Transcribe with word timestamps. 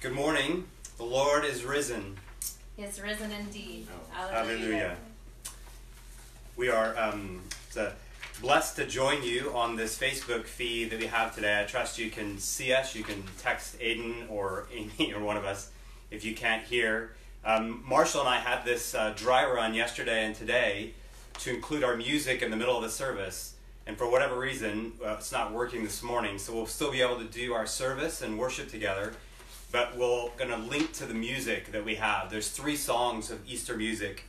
Good 0.00 0.12
morning. 0.12 0.68
The 0.96 1.02
Lord 1.02 1.44
is 1.44 1.64
risen. 1.64 2.18
He 2.76 2.84
is 2.84 3.02
risen 3.02 3.32
indeed. 3.32 3.88
Oh, 4.16 4.28
hallelujah. 4.28 4.96
We 6.56 6.68
are 6.68 6.96
um, 6.96 7.40
blessed 8.40 8.76
to 8.76 8.86
join 8.86 9.24
you 9.24 9.52
on 9.56 9.74
this 9.74 9.98
Facebook 9.98 10.44
feed 10.44 10.90
that 10.90 11.00
we 11.00 11.06
have 11.06 11.34
today. 11.34 11.60
I 11.60 11.64
trust 11.64 11.98
you 11.98 12.12
can 12.12 12.38
see 12.38 12.72
us. 12.72 12.94
You 12.94 13.02
can 13.02 13.24
text 13.38 13.76
Aiden 13.80 14.30
or 14.30 14.68
Amy 14.72 15.12
or 15.12 15.20
one 15.20 15.36
of 15.36 15.44
us 15.44 15.72
if 16.12 16.24
you 16.24 16.32
can't 16.32 16.62
hear. 16.62 17.14
Um, 17.44 17.82
Marshall 17.84 18.20
and 18.20 18.28
I 18.28 18.38
had 18.38 18.64
this 18.64 18.94
uh, 18.94 19.14
dry 19.16 19.44
run 19.50 19.74
yesterday 19.74 20.24
and 20.24 20.32
today 20.32 20.92
to 21.40 21.52
include 21.52 21.82
our 21.82 21.96
music 21.96 22.40
in 22.40 22.52
the 22.52 22.56
middle 22.56 22.76
of 22.76 22.84
the 22.84 22.90
service. 22.90 23.56
And 23.84 23.98
for 23.98 24.08
whatever 24.08 24.38
reason, 24.38 24.92
uh, 25.04 25.16
it's 25.18 25.32
not 25.32 25.52
working 25.52 25.82
this 25.82 26.04
morning. 26.04 26.38
So 26.38 26.54
we'll 26.54 26.66
still 26.66 26.92
be 26.92 27.02
able 27.02 27.18
to 27.18 27.24
do 27.24 27.52
our 27.52 27.66
service 27.66 28.22
and 28.22 28.38
worship 28.38 28.68
together 28.68 29.14
but 29.70 29.96
we're 29.96 30.30
going 30.38 30.50
to 30.50 30.56
link 30.56 30.92
to 30.94 31.06
the 31.06 31.14
music 31.14 31.72
that 31.72 31.84
we 31.84 31.96
have. 31.96 32.30
There's 32.30 32.50
three 32.50 32.76
songs 32.76 33.30
of 33.30 33.46
Easter 33.46 33.76
music 33.76 34.24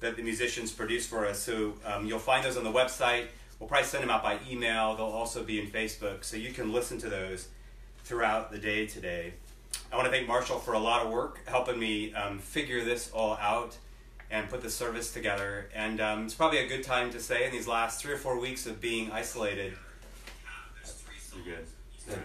that 0.00 0.16
the 0.16 0.22
musicians 0.22 0.72
produce 0.72 1.06
for 1.06 1.26
us. 1.26 1.38
So 1.40 1.74
um, 1.86 2.06
you'll 2.06 2.18
find 2.18 2.44
those 2.44 2.56
on 2.56 2.64
the 2.64 2.72
website. 2.72 3.26
We'll 3.58 3.68
probably 3.68 3.86
send 3.86 4.02
them 4.02 4.10
out 4.10 4.22
by 4.22 4.38
email. 4.50 4.94
They'll 4.96 5.06
also 5.06 5.42
be 5.42 5.60
in 5.60 5.68
Facebook, 5.68 6.24
so 6.24 6.36
you 6.36 6.52
can 6.52 6.72
listen 6.72 6.98
to 6.98 7.08
those 7.08 7.48
throughout 8.04 8.50
the 8.50 8.58
day 8.58 8.86
today. 8.86 9.34
I 9.90 9.96
want 9.96 10.06
to 10.06 10.12
thank 10.12 10.26
Marshall 10.26 10.58
for 10.58 10.74
a 10.74 10.78
lot 10.78 11.06
of 11.06 11.12
work 11.12 11.40
helping 11.46 11.78
me 11.78 12.12
um, 12.14 12.38
figure 12.38 12.84
this 12.84 13.10
all 13.12 13.36
out 13.40 13.76
and 14.30 14.48
put 14.48 14.62
the 14.62 14.70
service 14.70 15.12
together. 15.12 15.68
And 15.74 16.00
um, 16.00 16.24
it's 16.24 16.34
probably 16.34 16.58
a 16.58 16.66
good 16.66 16.82
time 16.82 17.10
to 17.12 17.20
say 17.20 17.46
in 17.46 17.52
these 17.52 17.68
last 17.68 18.02
three 18.02 18.12
or 18.12 18.18
four 18.18 18.38
weeks 18.38 18.66
of 18.66 18.80
being 18.80 19.10
isolated. 19.12 19.74
You're 21.34 21.56
good. 21.56 21.66
Yeah 22.10 22.16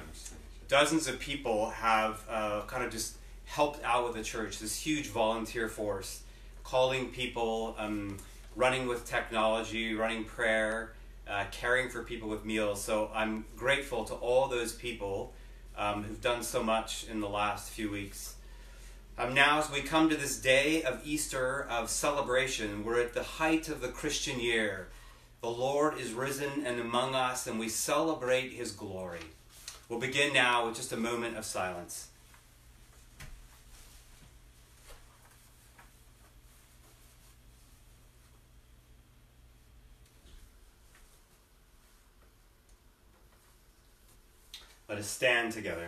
dozens 0.68 1.08
of 1.08 1.20
people 1.20 1.70
have 1.70 2.24
uh, 2.30 2.62
kind 2.68 2.84
of 2.84 2.92
just 2.92 3.18
helped 3.46 3.84
out 3.84 4.06
with 4.06 4.16
the 4.16 4.24
church, 4.24 4.60
this 4.60 4.80
huge 4.80 5.08
volunteer 5.08 5.70
force, 5.70 6.22
calling 6.64 7.10
people, 7.10 7.76
um, 7.78 8.18
running 8.56 8.88
with 8.88 9.06
technology, 9.06 9.96
running 9.96 10.26
prayer, 10.26 10.94
uh, 11.30 11.46
caring 11.52 11.90
for 11.90 12.04
people 12.04 12.28
with 12.28 12.46
meals. 12.46 12.84
So 12.84 13.10
I'm 13.14 13.46
grateful 13.56 14.04
to 14.06 14.14
all 14.16 14.48
those 14.48 14.74
people 14.74 15.34
um, 15.78 16.04
who've 16.04 16.22
done 16.22 16.44
so 16.44 16.64
much 16.64 17.06
in 17.10 17.20
the 17.20 17.30
last 17.30 17.70
few 17.70 17.90
weeks. 17.90 18.36
Um, 19.18 19.34
now, 19.34 19.60
as 19.60 19.72
we 19.72 19.82
come 19.82 20.10
to 20.10 20.16
this 20.16 20.38
day 20.38 20.84
of 20.84 21.02
Easter, 21.04 21.66
of 21.70 21.90
celebration, 21.90 22.84
we're 22.84 23.00
at 23.00 23.14
the 23.14 23.24
height 23.24 23.68
of 23.70 23.82
the 23.82 23.88
Christian 23.88 24.40
year. 24.40 24.90
The 25.42 25.50
Lord 25.50 25.98
is 26.00 26.14
risen 26.14 26.66
and 26.66 26.80
among 26.80 27.16
us, 27.16 27.48
and 27.48 27.60
we 27.60 27.70
celebrate 27.70 28.52
his 28.52 28.72
glory. 28.72 29.22
We'll 29.90 30.00
begin 30.00 30.34
now 30.34 30.68
with 30.68 30.76
just 30.76 30.92
a 30.92 30.98
moment 30.98 31.38
of 31.38 31.46
silence. 31.46 32.10
Let 44.90 44.98
us 44.98 45.08
stand 45.08 45.52
together. 45.52 45.88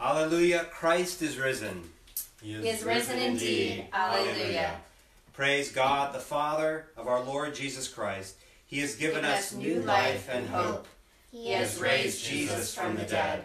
Alleluia, 0.00 0.64
Christ 0.64 1.22
is 1.22 1.38
risen. 1.38 1.82
He 2.42 2.52
is, 2.52 2.62
he 2.62 2.68
is 2.68 2.84
risen, 2.84 3.16
risen 3.16 3.18
indeed. 3.18 3.86
Alleluia. 3.92 4.32
Alleluia. 4.32 4.80
Praise 5.32 5.70
God, 5.70 6.14
the 6.14 6.18
Father 6.18 6.86
of 6.96 7.08
our 7.08 7.22
Lord 7.22 7.54
Jesus 7.54 7.88
Christ 7.88 8.36
he 8.66 8.80
has 8.80 8.96
given 8.96 9.24
us 9.24 9.54
new 9.54 9.80
life 9.82 10.28
and 10.30 10.48
hope. 10.48 10.86
He 11.30 11.52
has 11.52 11.78
raised 11.78 12.24
Jesus 12.24 12.74
from 12.74 12.96
the 12.96 13.04
dead. 13.04 13.44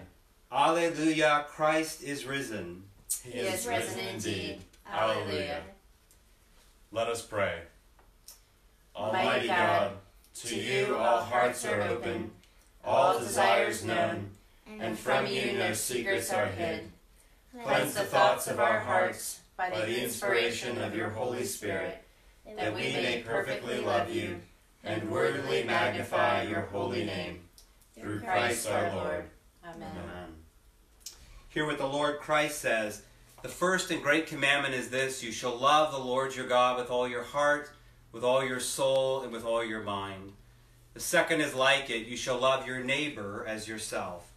Alleluia, 0.51 1.45
Christ 1.47 2.03
is 2.03 2.25
risen. 2.25 2.83
He 3.23 3.39
is 3.39 3.67
risen 3.67 3.99
indeed. 3.99 4.61
Alleluia. 4.91 5.61
Let 6.91 7.07
us 7.07 7.21
pray. 7.21 7.59
Almighty 8.95 9.47
God, 9.47 9.91
to 10.43 10.55
you 10.55 10.95
all 10.97 11.21
hearts 11.21 11.65
are 11.65 11.81
open, 11.83 12.31
all 12.83 13.19
desires 13.19 13.85
known, 13.85 14.31
and 14.79 14.97
from 14.97 15.27
you 15.27 15.53
no 15.53 15.73
secrets 15.73 16.33
are 16.33 16.47
hid. 16.47 16.89
Cleanse 17.63 17.93
the 17.93 18.03
thoughts 18.03 18.47
of 18.47 18.59
our 18.59 18.79
hearts 18.79 19.41
by 19.55 19.69
the 19.69 20.03
inspiration 20.03 20.81
of 20.81 20.95
your 20.95 21.09
Holy 21.09 21.43
Spirit, 21.43 22.03
that 22.57 22.73
we 22.73 22.81
may 22.81 23.23
perfectly 23.25 23.79
love 23.81 24.13
you 24.13 24.41
and 24.83 25.09
worthily 25.09 25.63
magnify 25.63 26.43
your 26.43 26.61
holy 26.61 27.05
name. 27.05 27.41
Through 27.99 28.21
Christ 28.21 28.67
our 28.67 28.95
Lord. 28.95 29.25
Amen. 29.63 29.91
Amen. 29.91 30.27
Hear 31.49 31.65
what 31.65 31.77
the 31.77 31.85
Lord 31.85 32.19
Christ 32.19 32.59
says. 32.59 33.03
The 33.41 33.49
first 33.49 33.91
and 33.91 34.01
great 34.01 34.27
commandment 34.27 34.73
is 34.73 34.89
this 34.89 35.23
You 35.23 35.31
shall 35.31 35.55
love 35.55 35.91
the 35.91 35.99
Lord 35.99 36.35
your 36.35 36.47
God 36.47 36.77
with 36.77 36.89
all 36.89 37.07
your 37.07 37.23
heart, 37.23 37.69
with 38.11 38.23
all 38.23 38.43
your 38.43 38.59
soul, 38.59 39.21
and 39.21 39.31
with 39.31 39.45
all 39.45 39.63
your 39.63 39.81
mind. 39.81 40.33
The 40.93 40.99
second 40.99 41.41
is 41.41 41.53
like 41.53 41.89
it 41.89 42.07
You 42.07 42.17
shall 42.17 42.37
love 42.37 42.65
your 42.65 42.83
neighbor 42.83 43.45
as 43.47 43.67
yourself. 43.67 44.31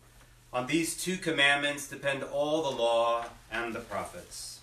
On 0.52 0.66
these 0.66 0.96
two 0.96 1.16
commandments 1.16 1.88
depend 1.88 2.22
all 2.22 2.62
the 2.62 2.76
law 2.76 3.26
and 3.50 3.74
the 3.74 3.80
prophets. 3.80 4.60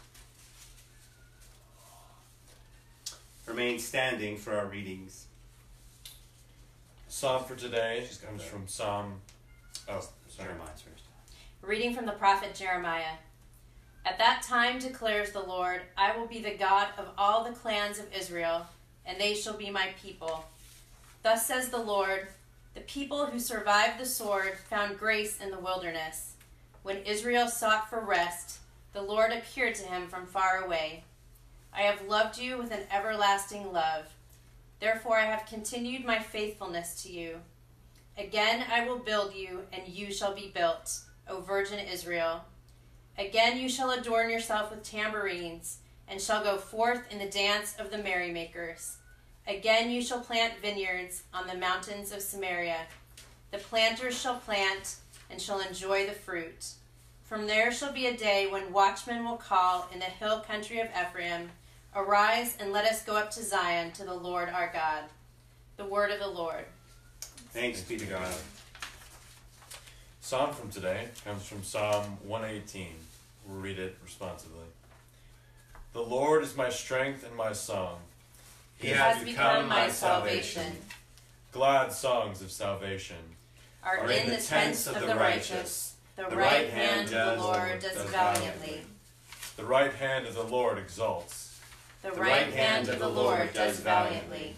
Remain 3.45 3.79
standing 3.79 4.37
for 4.37 4.55
our 4.57 4.65
readings. 4.65 5.25
Psalm 7.11 7.43
for 7.43 7.57
today 7.57 8.05
just 8.07 8.25
comes 8.25 8.41
from 8.41 8.65
Psalm. 8.69 9.19
Oh, 9.89 9.99
sorry. 10.29 10.47
Jeremiah's 10.47 10.81
first. 10.81 11.03
Reading 11.61 11.93
from 11.93 12.05
the 12.05 12.13
prophet 12.13 12.55
Jeremiah. 12.55 13.15
At 14.05 14.17
that 14.17 14.43
time 14.43 14.79
declares 14.79 15.31
the 15.31 15.41
Lord, 15.41 15.81
I 15.97 16.17
will 16.17 16.25
be 16.25 16.41
the 16.41 16.55
God 16.55 16.87
of 16.97 17.09
all 17.17 17.43
the 17.43 17.51
clans 17.51 17.99
of 17.99 18.05
Israel, 18.17 18.65
and 19.05 19.19
they 19.19 19.35
shall 19.35 19.57
be 19.57 19.69
my 19.69 19.89
people. 20.01 20.45
Thus 21.21 21.45
says 21.45 21.67
the 21.67 21.83
Lord, 21.83 22.29
the 22.75 22.81
people 22.81 23.25
who 23.25 23.39
survived 23.39 23.99
the 23.99 24.05
sword 24.05 24.53
found 24.69 24.97
grace 24.97 25.41
in 25.41 25.51
the 25.51 25.59
wilderness. 25.59 26.35
When 26.83 26.99
Israel 26.99 27.49
sought 27.49 27.89
for 27.89 27.99
rest, 27.99 28.59
the 28.93 29.01
Lord 29.01 29.33
appeared 29.33 29.75
to 29.75 29.85
him 29.85 30.07
from 30.07 30.25
far 30.25 30.63
away. 30.63 31.03
I 31.73 31.81
have 31.81 32.07
loved 32.07 32.39
you 32.39 32.57
with 32.57 32.71
an 32.71 32.83
everlasting 32.89 33.73
love. 33.73 34.05
Therefore 34.81 35.15
I 35.15 35.25
have 35.25 35.45
continued 35.45 36.03
my 36.03 36.17
faithfulness 36.17 37.03
to 37.03 37.11
you. 37.11 37.37
Again 38.17 38.65
I 38.69 38.85
will 38.85 38.97
build 38.97 39.33
you, 39.33 39.61
and 39.71 39.87
you 39.87 40.11
shall 40.11 40.35
be 40.35 40.51
built, 40.53 41.01
O 41.29 41.39
Virgin 41.39 41.79
Israel. 41.79 42.43
Again 43.17 43.57
you 43.57 43.69
shall 43.69 43.91
adorn 43.91 44.31
yourself 44.31 44.71
with 44.71 44.83
tambourines, 44.83 45.77
and 46.07 46.19
shall 46.19 46.43
go 46.43 46.57
forth 46.57 47.03
in 47.11 47.19
the 47.19 47.29
dance 47.29 47.75
of 47.77 47.91
the 47.91 47.99
merrymakers. 47.99 48.97
Again 49.47 49.91
you 49.91 50.01
shall 50.01 50.19
plant 50.19 50.59
vineyards 50.61 51.23
on 51.31 51.45
the 51.45 51.55
mountains 51.55 52.11
of 52.11 52.21
Samaria. 52.21 52.87
The 53.51 53.59
planters 53.59 54.19
shall 54.19 54.37
plant, 54.37 54.95
and 55.29 55.39
shall 55.39 55.59
enjoy 55.59 56.07
the 56.07 56.11
fruit. 56.11 56.71
From 57.21 57.45
there 57.45 57.71
shall 57.71 57.93
be 57.93 58.07
a 58.07 58.17
day 58.17 58.47
when 58.47 58.73
watchmen 58.73 59.23
will 59.25 59.37
call 59.37 59.87
in 59.93 59.99
the 59.99 60.05
hill 60.05 60.39
country 60.39 60.79
of 60.79 60.89
Ephraim 60.89 61.51
Arise 61.93 62.55
and 62.59 62.71
let 62.71 62.85
us 62.85 63.03
go 63.03 63.17
up 63.17 63.31
to 63.31 63.43
Zion 63.43 63.91
to 63.93 64.05
the 64.05 64.13
Lord 64.13 64.47
our 64.47 64.71
God. 64.71 65.03
The 65.75 65.83
word 65.83 66.11
of 66.11 66.19
the 66.19 66.27
Lord. 66.27 66.65
Thanks 67.51 67.81
be 67.81 67.97
to 67.97 68.05
God. 68.05 68.33
Psalm 70.21 70.53
from 70.53 70.69
today 70.69 71.09
comes 71.25 71.45
from 71.45 71.63
Psalm 71.63 72.17
118. 72.23 72.87
We'll 73.45 73.59
read 73.59 73.77
it 73.77 73.97
responsively. 74.01 74.63
The 75.91 76.01
Lord 76.01 76.43
is 76.43 76.55
my 76.55 76.69
strength 76.69 77.25
and 77.25 77.35
my 77.35 77.51
song. 77.51 77.97
He, 78.77 78.87
he 78.87 78.93
has, 78.93 79.17
has 79.17 79.25
become, 79.25 79.67
my 79.67 79.89
salvation. 79.89 80.61
salvation. 80.63 80.81
Glad 81.51 81.91
songs 81.91 82.41
of 82.41 82.51
salvation 82.51 83.17
are, 83.83 83.99
are 83.99 84.09
in, 84.09 84.23
in 84.23 84.29
the 84.29 84.37
tents 84.37 84.87
of 84.87 84.97
the 85.05 85.13
righteous. 85.15 85.95
The, 86.15 86.29
the 86.29 86.37
right 86.37 86.69
hand 86.69 87.13
of 87.13 87.37
the 87.37 87.43
Lord 87.43 87.79
does 87.81 88.01
valiantly. 88.09 88.81
The 89.57 89.65
right 89.65 89.93
hand 89.93 90.25
of 90.25 90.35
the 90.35 90.43
Lord 90.43 90.77
exalts. 90.77 91.50
The 92.01 92.11
right 92.11 92.51
hand 92.53 92.89
of 92.89 92.99
the 92.99 93.09
Lord 93.09 93.53
does 93.53 93.79
valiantly. 93.79 94.55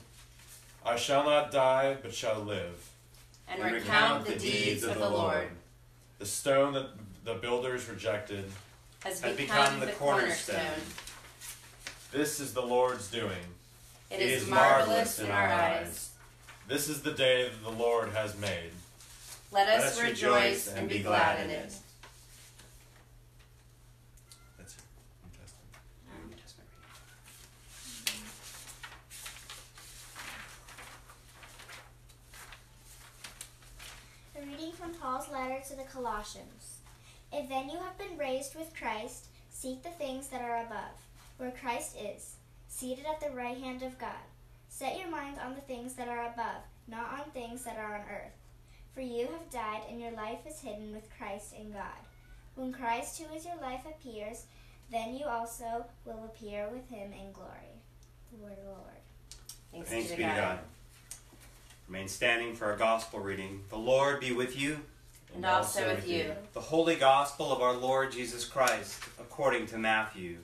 I 0.86 0.96
shall 0.96 1.26
not 1.26 1.52
die, 1.52 1.98
but 2.02 2.14
shall 2.14 2.40
live. 2.40 2.90
And 3.48 3.62
recount 3.64 4.26
the 4.26 4.36
deeds 4.36 4.84
of 4.84 4.98
the 4.98 5.10
Lord. 5.10 5.50
The 6.20 6.26
stone 6.26 6.74
that 6.74 6.88
the 7.26 7.34
builders 7.36 7.90
rejected 7.90 8.46
has 9.04 9.22
become 9.22 9.80
the 9.82 9.88
cornerstone. 9.88 10.82
This 12.12 12.40
is 12.40 12.54
the 12.54 12.62
Lord's 12.62 13.10
doing. 13.10 13.44
It 14.10 14.22
is 14.22 14.48
marvelous 14.48 15.20
in 15.20 15.30
our 15.30 15.48
eyes. 15.48 16.12
This 16.68 16.88
is 16.88 17.02
the 17.02 17.12
day 17.12 17.50
that 17.50 17.64
the 17.64 17.78
Lord 17.78 18.10
has 18.14 18.38
made. 18.38 18.72
Let 19.52 19.68
us 19.68 20.02
rejoice 20.02 20.68
and 20.72 20.88
be 20.88 21.00
glad 21.00 21.44
in 21.44 21.50
it. 21.50 21.74
Paul's 35.04 35.30
letter 35.30 35.60
to 35.68 35.76
the 35.76 35.84
Colossians. 35.84 36.78
If 37.34 37.50
then 37.50 37.68
you 37.68 37.78
have 37.78 37.98
been 37.98 38.18
raised 38.18 38.56
with 38.56 38.74
Christ, 38.74 39.28
seek 39.50 39.84
the 39.84 39.90
things 39.90 40.30
that 40.30 40.42
are 40.42 40.64
above, 40.66 40.96
where 41.36 41.52
Christ 41.52 41.98
is, 42.02 42.38
seated 42.70 43.04
at 43.06 43.20
the 43.20 43.36
right 43.36 43.58
hand 43.58 43.84
of 43.84 44.00
God. 44.00 44.24
Set 44.70 44.98
your 44.98 45.10
minds 45.10 45.42
on 45.44 45.56
the 45.56 45.62
things 45.62 45.96
that 45.96 46.08
are 46.08 46.32
above, 46.32 46.64
not 46.88 47.20
on 47.20 47.32
things 47.34 47.66
that 47.66 47.78
are 47.78 47.96
on 47.96 48.06
earth. 48.10 48.32
For 48.96 49.02
you 49.02 49.28
have 49.28 49.52
died, 49.52 49.82
and 49.90 50.00
your 50.00 50.14
life 50.14 50.40
is 50.48 50.62
hidden 50.62 50.94
with 50.94 51.10
Christ 51.18 51.54
in 51.60 51.74
God. 51.74 52.00
When 52.56 52.72
Christ, 52.72 53.22
who 53.22 53.36
is 53.36 53.44
your 53.44 53.58
life, 53.58 53.82
appears, 53.86 54.46
then 54.90 55.18
you 55.18 55.26
also 55.26 55.86
will 56.06 56.24
appear 56.24 56.70
with 56.72 56.90
him 56.90 57.12
in 57.12 57.34
glory. 57.34 57.76
The 58.32 58.42
word 58.42 58.54
of 58.54 58.64
the 58.64 58.70
Lord. 58.70 59.04
Thanks, 59.70 59.90
Thanks 59.90 60.12
be 60.12 60.16
be 60.16 60.24
to 60.24 60.30
God. 60.30 60.60
Remain 61.90 62.08
standing 62.08 62.56
for 62.56 62.72
our 62.72 62.78
gospel 62.78 63.20
reading. 63.20 63.66
The 63.70 63.78
Lord 63.78 64.22
be 64.22 64.32
with 64.32 64.58
you. 64.58 64.80
And 65.36 65.46
also 65.46 65.88
with 65.88 66.08
you. 66.08 66.34
The 66.54 66.62
Holy 66.62 66.96
Gospel 66.96 67.52
of 67.52 67.62
our 67.62 67.74
Lord 67.74 68.12
Jesus 68.12 68.46
Christ, 68.46 69.02
according 69.20 69.68
to 69.68 69.78
Matthew. 69.78 70.38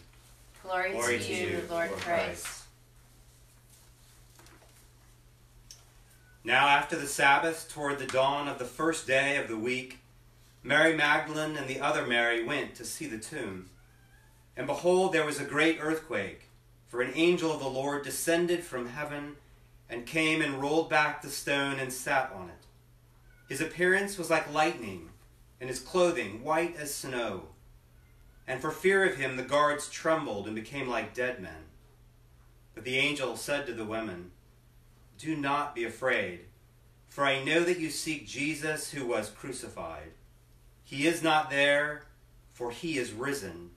Glory, 0.64 0.92
Glory 0.92 1.20
to 1.20 1.34
you, 1.34 1.64
Lord 1.70 1.92
Christ. 1.92 2.64
Now, 6.44 6.68
after 6.68 6.96
the 6.96 7.08
Sabbath, 7.08 7.70
toward 7.70 8.00
the 8.00 8.08
dawn 8.08 8.48
of 8.48 8.60
the 8.60 8.66
first 8.66 9.06
day 9.06 9.38
of 9.38 9.48
the 9.48 9.58
week, 9.58 10.00
Mary 10.64 10.96
Magdalene 10.96 11.56
and 11.56 11.68
the 11.68 11.80
other 11.80 12.06
Mary 12.06 12.44
went 12.44 12.76
to 12.76 12.86
see 12.86 13.08
the 13.08 13.18
tomb. 13.18 13.70
And 14.58 14.68
behold, 14.68 15.14
there 15.14 15.26
was 15.26 15.40
a 15.40 15.46
great 15.46 15.78
earthquake, 15.82 16.50
for 16.88 17.02
an 17.02 17.12
angel 17.16 17.52
of 17.52 17.60
the 17.60 17.70
Lord 17.70 18.04
descended 18.04 18.64
from 18.64 18.90
heaven 18.90 19.36
and 19.90 20.06
came 20.06 20.42
and 20.42 20.62
rolled 20.62 20.90
back 20.90 21.22
the 21.22 21.30
stone 21.30 21.80
and 21.80 21.92
sat 21.94 22.32
on 22.36 22.50
it. 22.50 22.59
His 23.50 23.62
appearance 23.62 24.20
was 24.20 24.30
like 24.30 24.54
lightning, 24.54 25.10
and 25.60 25.70
his 25.70 25.80
clothing 25.80 26.44
white 26.44 26.78
as 26.78 26.94
snow. 26.94 27.48
And 28.48 28.62
for 28.62 28.70
fear 28.70 29.04
of 29.04 29.18
him, 29.18 29.36
the 29.36 29.44
guards 29.44 29.90
trembled 29.90 30.46
and 30.46 30.56
became 30.56 30.88
like 30.88 31.16
dead 31.16 31.42
men. 31.42 31.66
But 32.76 32.84
the 32.84 32.98
angel 32.98 33.36
said 33.36 33.66
to 33.66 33.74
the 33.74 33.86
women, 33.86 34.32
Do 35.18 35.36
not 35.36 35.74
be 35.74 35.84
afraid, 35.84 36.42
for 37.08 37.26
I 37.26 37.44
know 37.44 37.64
that 37.64 37.80
you 37.80 37.90
seek 37.90 38.28
Jesus 38.28 38.92
who 38.92 39.08
was 39.08 39.32
crucified. 39.32 40.12
He 40.84 41.08
is 41.08 41.24
not 41.24 41.50
there, 41.50 42.04
for 42.54 42.70
he 42.70 43.00
is 43.00 43.12
risen. 43.12 43.72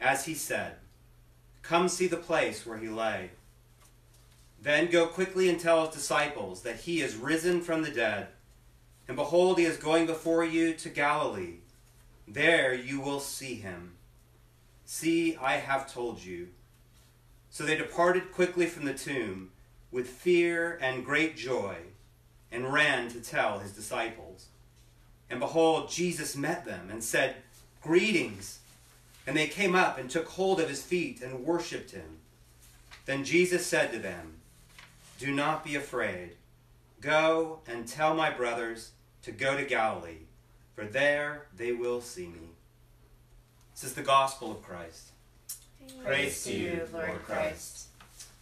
As 0.00 0.26
he 0.26 0.34
said, 0.34 0.76
Come 1.62 1.88
see 1.88 2.06
the 2.06 2.16
place 2.16 2.64
where 2.64 2.78
he 2.78 2.88
lay. 2.88 3.30
Then 4.60 4.90
go 4.90 5.06
quickly 5.06 5.48
and 5.48 5.58
tell 5.58 5.84
his 5.86 5.94
disciples 5.94 6.62
that 6.62 6.80
he 6.80 7.00
is 7.00 7.16
risen 7.16 7.62
from 7.62 7.82
the 7.82 7.90
dead. 7.90 8.28
And 9.08 9.16
behold, 9.16 9.58
he 9.58 9.64
is 9.64 9.76
going 9.76 10.06
before 10.06 10.44
you 10.44 10.74
to 10.74 10.88
Galilee. 10.88 11.56
There 12.26 12.72
you 12.72 13.00
will 13.00 13.20
see 13.20 13.56
him. 13.56 13.94
See, 14.84 15.36
I 15.36 15.54
have 15.54 15.92
told 15.92 16.22
you. 16.22 16.48
So 17.50 17.64
they 17.64 17.76
departed 17.76 18.32
quickly 18.32 18.66
from 18.66 18.84
the 18.84 18.94
tomb 18.94 19.50
with 19.90 20.08
fear 20.08 20.78
and 20.80 21.04
great 21.04 21.36
joy 21.36 21.76
and 22.50 22.72
ran 22.72 23.08
to 23.08 23.20
tell 23.20 23.58
his 23.58 23.72
disciples. 23.72 24.46
And 25.30 25.40
behold, 25.40 25.90
Jesus 25.90 26.36
met 26.36 26.64
them 26.64 26.88
and 26.90 27.02
said, 27.02 27.36
Greetings. 27.82 28.60
And 29.26 29.36
they 29.36 29.46
came 29.46 29.74
up 29.74 29.98
and 29.98 30.10
took 30.10 30.28
hold 30.28 30.60
of 30.60 30.68
his 30.68 30.82
feet 30.82 31.22
and 31.22 31.44
worshipped 31.44 31.92
him. 31.92 32.18
Then 33.06 33.24
Jesus 33.24 33.66
said 33.66 33.92
to 33.92 33.98
them, 33.98 34.34
Do 35.18 35.32
not 35.32 35.64
be 35.64 35.74
afraid. 35.74 36.32
Go 37.02 37.58
and 37.66 37.88
tell 37.88 38.14
my 38.14 38.30
brothers 38.30 38.92
to 39.22 39.32
go 39.32 39.56
to 39.56 39.64
Galilee, 39.64 40.28
for 40.76 40.84
there 40.84 41.46
they 41.56 41.72
will 41.72 42.00
see 42.00 42.28
me. 42.28 42.50
This 43.74 43.82
is 43.82 43.94
the 43.94 44.02
gospel 44.02 44.52
of 44.52 44.62
Christ. 44.62 45.08
Praise 46.04 46.44
to 46.44 46.52
you, 46.52 46.88
Lord 46.92 47.20
Christ. 47.24 47.88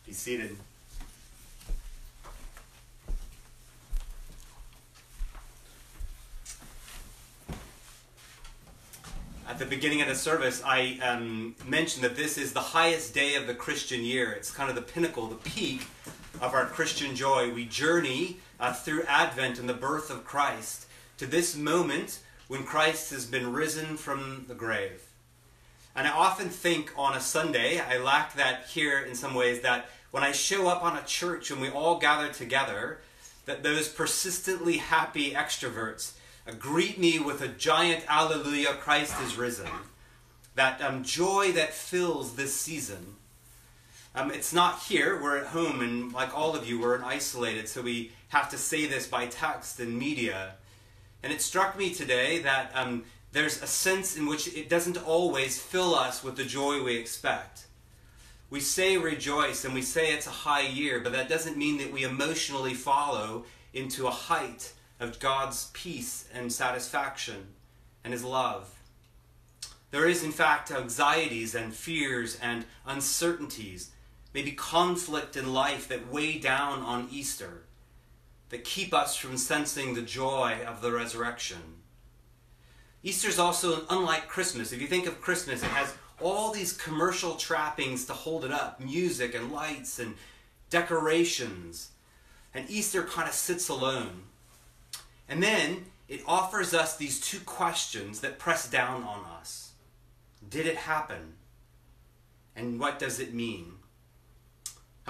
Be 0.07 0.13
seated. 0.13 0.59
At 9.49 9.59
the 9.59 9.65
beginning 9.65 10.03
of 10.03 10.09
the 10.09 10.15
service, 10.15 10.63
I 10.67 10.99
um, 11.03 11.55
mentioned 11.67 12.05
that 12.05 12.15
this 12.15 12.37
is 12.37 12.53
the 12.53 12.61
highest 12.61 13.15
day 13.15 13.37
of 13.37 13.47
the 13.47 13.55
Christian 13.55 14.05
year. 14.05 14.33
It's 14.33 14.51
kind 14.51 14.69
of 14.69 14.77
the 14.77 14.83
pinnacle, 14.83 15.29
the 15.29 15.37
peak 15.37 15.87
of 16.43 16.53
our 16.53 16.67
Christian 16.67 17.17
joy. 17.17 17.53
We 17.55 17.65
journey 17.65 18.37
uh, 18.61 18.73
through 18.73 19.03
Advent 19.05 19.59
and 19.59 19.69
the 19.69 19.75
birth 19.75 20.11
of 20.11 20.25
Christ 20.25 20.87
to 21.17 21.27
this 21.27 21.57
moment 21.57 22.21
when 22.47 22.65
Christ 22.65 23.11
has 23.11 23.27
been 23.27 23.53
risen 23.53 23.97
from 23.97 24.45
the 24.47 24.55
grave. 24.55 25.03
And 25.97 26.07
I 26.07 26.11
often 26.11 26.49
think 26.49 26.93
on 26.97 27.17
a 27.17 27.21
Sunday, 27.21 27.81
I 27.81 27.99
lack 27.99 28.35
that 28.35 28.67
here 28.69 29.01
in 29.01 29.15
some 29.15 29.35
ways, 29.35 29.61
that 29.63 29.89
when 30.11 30.23
I 30.23 30.33
show 30.33 30.69
up 30.69 30.83
on 30.83 30.97
a 30.97 31.03
church 31.03 31.51
and 31.51 31.61
we 31.61 31.69
all 31.69 31.99
gather 31.99 32.33
together, 32.33 33.01
that 33.47 33.63
those 33.63 33.89
persistently 33.89 34.77
happy 34.77 35.33
extroverts 35.33 36.13
uh, 36.47 36.53
greet 36.53 36.99
me 36.99 37.19
with 37.19 37.41
a 37.41 37.49
giant 37.49 38.05
Alleluia, 38.09 38.75
Christ 38.75 39.15
is 39.23 39.37
risen. 39.37 39.69
That 40.55 40.81
um, 40.83 41.03
joy 41.03 41.53
that 41.53 41.73
fills 41.73 42.37
this 42.37 42.55
season. 42.55 43.17
Um, 44.15 44.33
it's 44.33 44.53
not 44.53 44.81
here, 44.81 45.23
we're 45.23 45.39
at 45.39 45.47
home, 45.47 45.81
and 45.81 46.13
like 46.13 46.37
all 46.37 46.57
of 46.57 46.69
you, 46.69 46.81
we're 46.81 47.03
isolated, 47.05 47.69
so 47.69 47.81
we 47.81 48.11
have 48.29 48.51
to 48.51 48.59
say 48.59 48.87
this 48.87 49.07
by 49.07 49.27
text 49.27 49.79
and 49.79 49.97
media. 49.97 50.55
And 51.23 51.33
it 51.33 51.41
struck 51.41 51.79
me 51.79 51.95
today 51.95 52.41
that 52.41 52.73
um, 52.75 53.05
there's 53.33 53.63
a 53.63 53.67
sense 53.67 54.17
in 54.17 54.27
which 54.27 54.49
it 54.49 54.69
doesn't 54.69 54.97
always 54.97 55.61
fill 55.61 55.95
us 55.95 56.25
with 56.25 56.37
the 56.37 56.45
joy 56.45 56.83
we 56.83 56.97
expect. 56.97 57.67
We 58.51 58.59
say 58.59 58.97
rejoice 58.97 59.65
and 59.65 59.75
we 59.75 59.83
say 59.83 60.13
it's 60.13 60.27
a 60.27 60.31
high 60.31 60.67
year, 60.67 60.99
but 60.99 61.13
that 61.13 61.29
doesn't 61.29 61.57
mean 61.57 61.79
that 61.79 61.93
we 61.93 62.03
emotionally 62.03 62.75
follow 62.75 63.45
into 63.73 64.09
a 64.09 64.11
height 64.11 64.73
of 64.99 65.21
God's 65.21 65.71
peace 65.73 66.29
and 66.35 66.53
satisfaction 66.53 67.55
and 68.03 68.13
His 68.13 68.25
love. 68.25 68.75
There 69.93 70.09
is, 70.09 70.25
in 70.25 70.33
fact, 70.33 70.73
anxieties 70.73 71.55
and 71.55 71.73
fears 71.73 72.39
and 72.41 72.65
uncertainties, 72.87 73.91
maybe 74.33 74.53
conflict 74.53 75.37
in 75.37 75.53
life 75.53 75.89
that 75.89 76.13
weigh 76.13 76.39
down 76.39 76.81
on 76.81 77.09
Easter, 77.11 77.65
that 78.51 78.65
keep 78.65 78.93
us 78.93 79.17
from 79.17 79.37
sensing 79.37 79.95
the 79.95 80.03
joy 80.03 80.59
of 80.67 80.83
the 80.83 80.93
resurrection. 80.93 81.81
Easter 83.03 83.29
is 83.29 83.39
also 83.39 83.87
unlike 83.89 84.29
Christmas. 84.29 84.73
If 84.73 84.81
you 84.81 84.87
think 84.87 85.07
of 85.07 85.21
Christmas, 85.21 85.63
it 85.63 85.69
has 85.69 85.95
all 86.21 86.53
these 86.53 86.73
commercial 86.73 87.35
trappings 87.37 88.05
to 88.05 88.13
hold 88.13 88.45
it 88.45 88.53
up 88.53 88.79
music 88.79 89.35
and 89.35 89.51
lights 89.51 89.99
and 89.99 90.15
decorations. 90.69 91.91
And 92.53 92.69
Easter 92.69 93.03
kind 93.03 93.29
of 93.29 93.35
sits 93.35 93.69
alone. 93.69 94.25
And 95.29 95.43
then 95.43 95.87
it 96.09 96.23
offers 96.27 96.75
us 96.75 96.97
these 96.97 97.21
two 97.21 97.41
questions 97.41 98.21
that 98.21 98.39
press 98.39 98.69
down 98.69 99.05
on 99.05 99.25
us 99.25 99.73
Did 100.47 100.67
it 100.67 100.77
happen? 100.77 101.35
And 102.57 102.81
what 102.81 102.99
does 102.99 103.21
it 103.21 103.33
mean? 103.33 103.75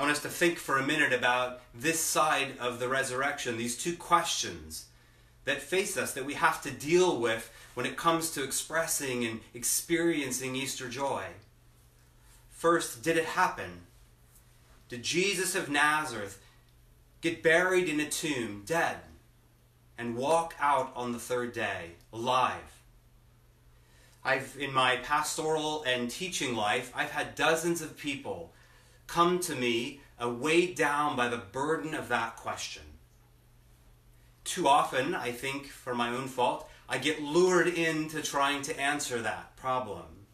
I 0.01 0.03
want 0.03 0.17
us 0.17 0.23
to 0.23 0.31
think 0.31 0.57
for 0.57 0.79
a 0.79 0.87
minute 0.87 1.13
about 1.13 1.61
this 1.75 2.01
side 2.01 2.57
of 2.59 2.79
the 2.79 2.89
resurrection, 2.89 3.59
these 3.59 3.77
two 3.77 3.95
questions 3.95 4.87
that 5.45 5.61
face 5.61 5.99
us 5.99 6.15
that 6.15 6.25
we 6.25 6.33
have 6.33 6.63
to 6.63 6.71
deal 6.71 7.21
with 7.21 7.53
when 7.75 7.85
it 7.85 7.99
comes 7.99 8.31
to 8.31 8.43
expressing 8.43 9.27
and 9.27 9.41
experiencing 9.53 10.57
Easter 10.57 10.89
joy. 10.89 11.25
First, 12.49 13.03
did 13.03 13.19
it 13.19 13.27
happen? 13.27 13.83
Did 14.89 15.03
Jesus 15.03 15.55
of 15.55 15.69
Nazareth 15.69 16.41
get 17.21 17.43
buried 17.43 17.87
in 17.87 18.01
a 18.01 18.09
tomb, 18.09 18.63
dead, 18.65 19.01
and 19.99 20.17
walk 20.17 20.55
out 20.59 20.93
on 20.97 21.13
the 21.13 21.19
third 21.19 21.53
day, 21.53 21.91
alive? 22.11 22.81
I've, 24.25 24.57
in 24.59 24.73
my 24.73 24.97
pastoral 24.97 25.83
and 25.83 26.11
teaching 26.11 26.57
life, 26.57 26.91
I've 26.97 27.11
had 27.11 27.35
dozens 27.35 27.83
of 27.83 27.99
people 27.99 28.55
come 29.13 29.41
to 29.41 29.57
me 29.57 30.01
uh, 30.23 30.29
weighed 30.29 30.77
down 30.77 31.17
by 31.17 31.27
the 31.27 31.37
burden 31.37 31.95
of 31.95 32.09
that 32.09 32.37
question. 32.37 32.83
Too 34.45 34.69
often, 34.69 35.15
I 35.15 35.33
think, 35.33 35.67
for 35.67 35.95
my 35.95 36.11
own 36.11 36.29
fault, 36.29 36.69
I 36.89 36.99
get 36.99 37.21
lured 37.21 37.67
into 37.67 38.23
trying 38.23 38.63
to 38.63 38.81
answer 38.81 39.21
that 39.21 39.57
problem. 39.57 40.27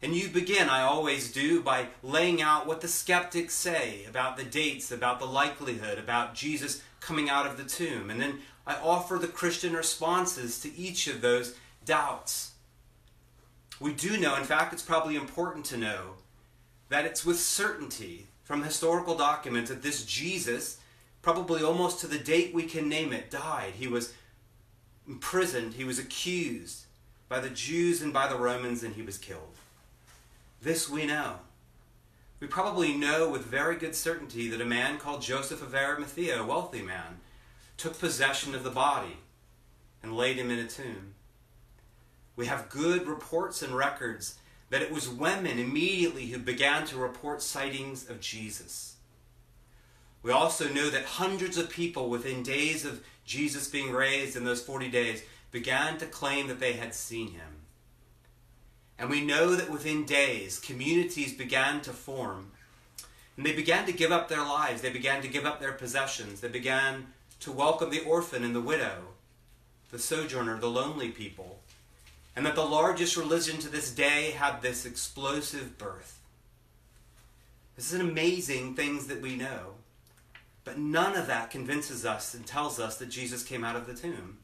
And 0.00 0.14
you 0.14 0.28
begin, 0.28 0.68
I 0.68 0.82
always 0.82 1.32
do, 1.32 1.62
by 1.62 1.88
laying 2.02 2.40
out 2.40 2.66
what 2.66 2.80
the 2.80 2.88
skeptics 2.88 3.54
say 3.54 4.04
about 4.04 4.36
the 4.36 4.44
dates, 4.44 4.92
about 4.92 5.18
the 5.18 5.26
likelihood, 5.26 5.98
about 5.98 6.34
Jesus 6.34 6.82
coming 7.00 7.28
out 7.28 7.46
of 7.46 7.56
the 7.56 7.64
tomb. 7.64 8.08
And 8.10 8.20
then 8.20 8.40
I 8.66 8.76
offer 8.76 9.18
the 9.18 9.26
Christian 9.26 9.72
responses 9.72 10.60
to 10.60 10.76
each 10.76 11.08
of 11.08 11.22
those 11.22 11.56
doubts. 11.84 12.52
We 13.80 13.92
do 13.92 14.16
know, 14.16 14.36
in 14.36 14.44
fact, 14.44 14.72
it's 14.72 14.82
probably 14.82 15.16
important 15.16 15.64
to 15.66 15.76
know, 15.76 16.14
that 16.94 17.06
it's 17.06 17.26
with 17.26 17.40
certainty 17.40 18.28
from 18.44 18.62
historical 18.62 19.16
documents 19.16 19.68
that 19.68 19.82
this 19.82 20.04
Jesus, 20.04 20.78
probably 21.22 21.60
almost 21.60 21.98
to 21.98 22.06
the 22.06 22.20
date 22.20 22.54
we 22.54 22.62
can 22.62 22.88
name 22.88 23.12
it, 23.12 23.32
died. 23.32 23.72
He 23.76 23.88
was 23.88 24.14
imprisoned, 25.04 25.74
he 25.74 25.82
was 25.82 25.98
accused 25.98 26.84
by 27.28 27.40
the 27.40 27.50
Jews 27.50 28.00
and 28.00 28.12
by 28.12 28.28
the 28.28 28.38
Romans, 28.38 28.84
and 28.84 28.94
he 28.94 29.02
was 29.02 29.18
killed. 29.18 29.56
This 30.62 30.88
we 30.88 31.04
know. 31.04 31.40
We 32.38 32.46
probably 32.46 32.94
know 32.96 33.28
with 33.28 33.44
very 33.44 33.74
good 33.74 33.96
certainty 33.96 34.48
that 34.50 34.60
a 34.60 34.64
man 34.64 34.98
called 34.98 35.20
Joseph 35.20 35.62
of 35.62 35.74
Arimathea, 35.74 36.40
a 36.40 36.46
wealthy 36.46 36.82
man, 36.82 37.18
took 37.76 37.98
possession 37.98 38.54
of 38.54 38.62
the 38.62 38.70
body 38.70 39.16
and 40.00 40.16
laid 40.16 40.36
him 40.36 40.48
in 40.48 40.60
a 40.60 40.68
tomb. 40.68 41.14
We 42.36 42.46
have 42.46 42.70
good 42.70 43.08
reports 43.08 43.62
and 43.62 43.74
records 43.74 44.36
that 44.70 44.82
it 44.82 44.92
was 44.92 45.08
women 45.08 45.58
immediately 45.58 46.26
who 46.26 46.38
began 46.38 46.86
to 46.86 46.96
report 46.96 47.42
sightings 47.42 48.08
of 48.08 48.20
Jesus. 48.20 48.96
We 50.22 50.32
also 50.32 50.68
know 50.68 50.88
that 50.90 51.04
hundreds 51.04 51.58
of 51.58 51.68
people 51.68 52.08
within 52.08 52.42
days 52.42 52.84
of 52.84 53.04
Jesus 53.24 53.68
being 53.68 53.92
raised 53.92 54.36
in 54.36 54.44
those 54.44 54.62
40 54.62 54.88
days 54.88 55.22
began 55.50 55.98
to 55.98 56.06
claim 56.06 56.48
that 56.48 56.60
they 56.60 56.72
had 56.72 56.94
seen 56.94 57.32
him. 57.32 57.60
And 58.98 59.10
we 59.10 59.24
know 59.24 59.54
that 59.54 59.70
within 59.70 60.04
days, 60.04 60.58
communities 60.58 61.32
began 61.32 61.80
to 61.82 61.90
form. 61.90 62.52
And 63.36 63.44
they 63.44 63.52
began 63.52 63.86
to 63.86 63.92
give 63.92 64.12
up 64.12 64.28
their 64.28 64.42
lives. 64.42 64.82
They 64.82 64.90
began 64.90 65.20
to 65.22 65.28
give 65.28 65.44
up 65.44 65.60
their 65.60 65.72
possessions. 65.72 66.40
They 66.40 66.48
began 66.48 67.08
to 67.40 67.52
welcome 67.52 67.90
the 67.90 68.04
orphan 68.04 68.44
and 68.44 68.54
the 68.54 68.60
widow, 68.60 69.08
the 69.90 69.98
sojourner, 69.98 70.58
the 70.58 70.70
lonely 70.70 71.10
people. 71.10 71.60
And 72.36 72.44
that 72.44 72.54
the 72.54 72.64
largest 72.64 73.16
religion 73.16 73.58
to 73.58 73.68
this 73.68 73.92
day 73.92 74.32
had 74.32 74.60
this 74.60 74.84
explosive 74.84 75.78
birth. 75.78 76.18
This 77.76 77.92
is 77.92 78.00
an 78.00 78.08
amazing 78.08 78.74
things 78.74 79.06
that 79.06 79.20
we 79.20 79.36
know. 79.36 79.74
But 80.64 80.78
none 80.78 81.16
of 81.16 81.26
that 81.26 81.50
convinces 81.50 82.04
us 82.06 82.34
and 82.34 82.46
tells 82.46 82.80
us 82.80 82.96
that 82.96 83.10
Jesus 83.10 83.44
came 83.44 83.64
out 83.64 83.76
of 83.76 83.86
the 83.86 83.94
tomb. 83.94 84.38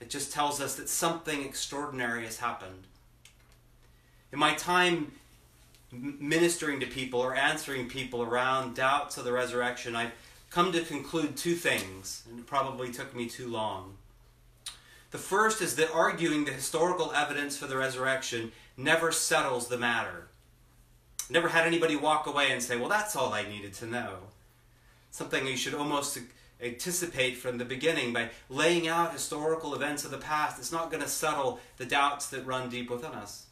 It 0.00 0.10
just 0.10 0.32
tells 0.32 0.60
us 0.60 0.74
that 0.74 0.88
something 0.88 1.42
extraordinary 1.42 2.24
has 2.24 2.38
happened. 2.38 2.86
In 4.32 4.38
my 4.38 4.54
time 4.54 5.12
ministering 5.92 6.80
to 6.80 6.86
people 6.86 7.20
or 7.20 7.34
answering 7.34 7.88
people 7.88 8.22
around 8.22 8.74
doubts 8.74 9.16
of 9.16 9.24
the 9.24 9.32
resurrection, 9.32 9.96
I've 9.96 10.12
come 10.50 10.72
to 10.72 10.82
conclude 10.82 11.36
two 11.36 11.54
things, 11.54 12.24
and 12.28 12.40
it 12.40 12.46
probably 12.46 12.92
took 12.92 13.14
me 13.14 13.28
too 13.28 13.48
long. 13.48 13.96
The 15.16 15.22
first 15.22 15.62
is 15.62 15.76
that 15.76 15.94
arguing 15.94 16.44
the 16.44 16.52
historical 16.52 17.10
evidence 17.10 17.56
for 17.56 17.66
the 17.66 17.78
resurrection 17.78 18.52
never 18.76 19.10
settles 19.10 19.66
the 19.66 19.78
matter. 19.78 20.28
Never 21.30 21.48
had 21.48 21.66
anybody 21.66 21.96
walk 21.96 22.26
away 22.26 22.52
and 22.52 22.62
say, 22.62 22.76
Well, 22.76 22.90
that's 22.90 23.16
all 23.16 23.32
I 23.32 23.48
needed 23.48 23.72
to 23.76 23.86
know. 23.86 24.18
Something 25.10 25.46
you 25.46 25.56
should 25.56 25.72
almost 25.72 26.18
anticipate 26.60 27.38
from 27.38 27.56
the 27.56 27.64
beginning 27.64 28.12
by 28.12 28.28
laying 28.50 28.88
out 28.88 29.14
historical 29.14 29.74
events 29.74 30.04
of 30.04 30.10
the 30.10 30.18
past. 30.18 30.58
It's 30.58 30.70
not 30.70 30.90
going 30.90 31.02
to 31.02 31.08
settle 31.08 31.60
the 31.78 31.86
doubts 31.86 32.26
that 32.26 32.44
run 32.44 32.68
deep 32.68 32.90
within 32.90 33.12
us. 33.12 33.46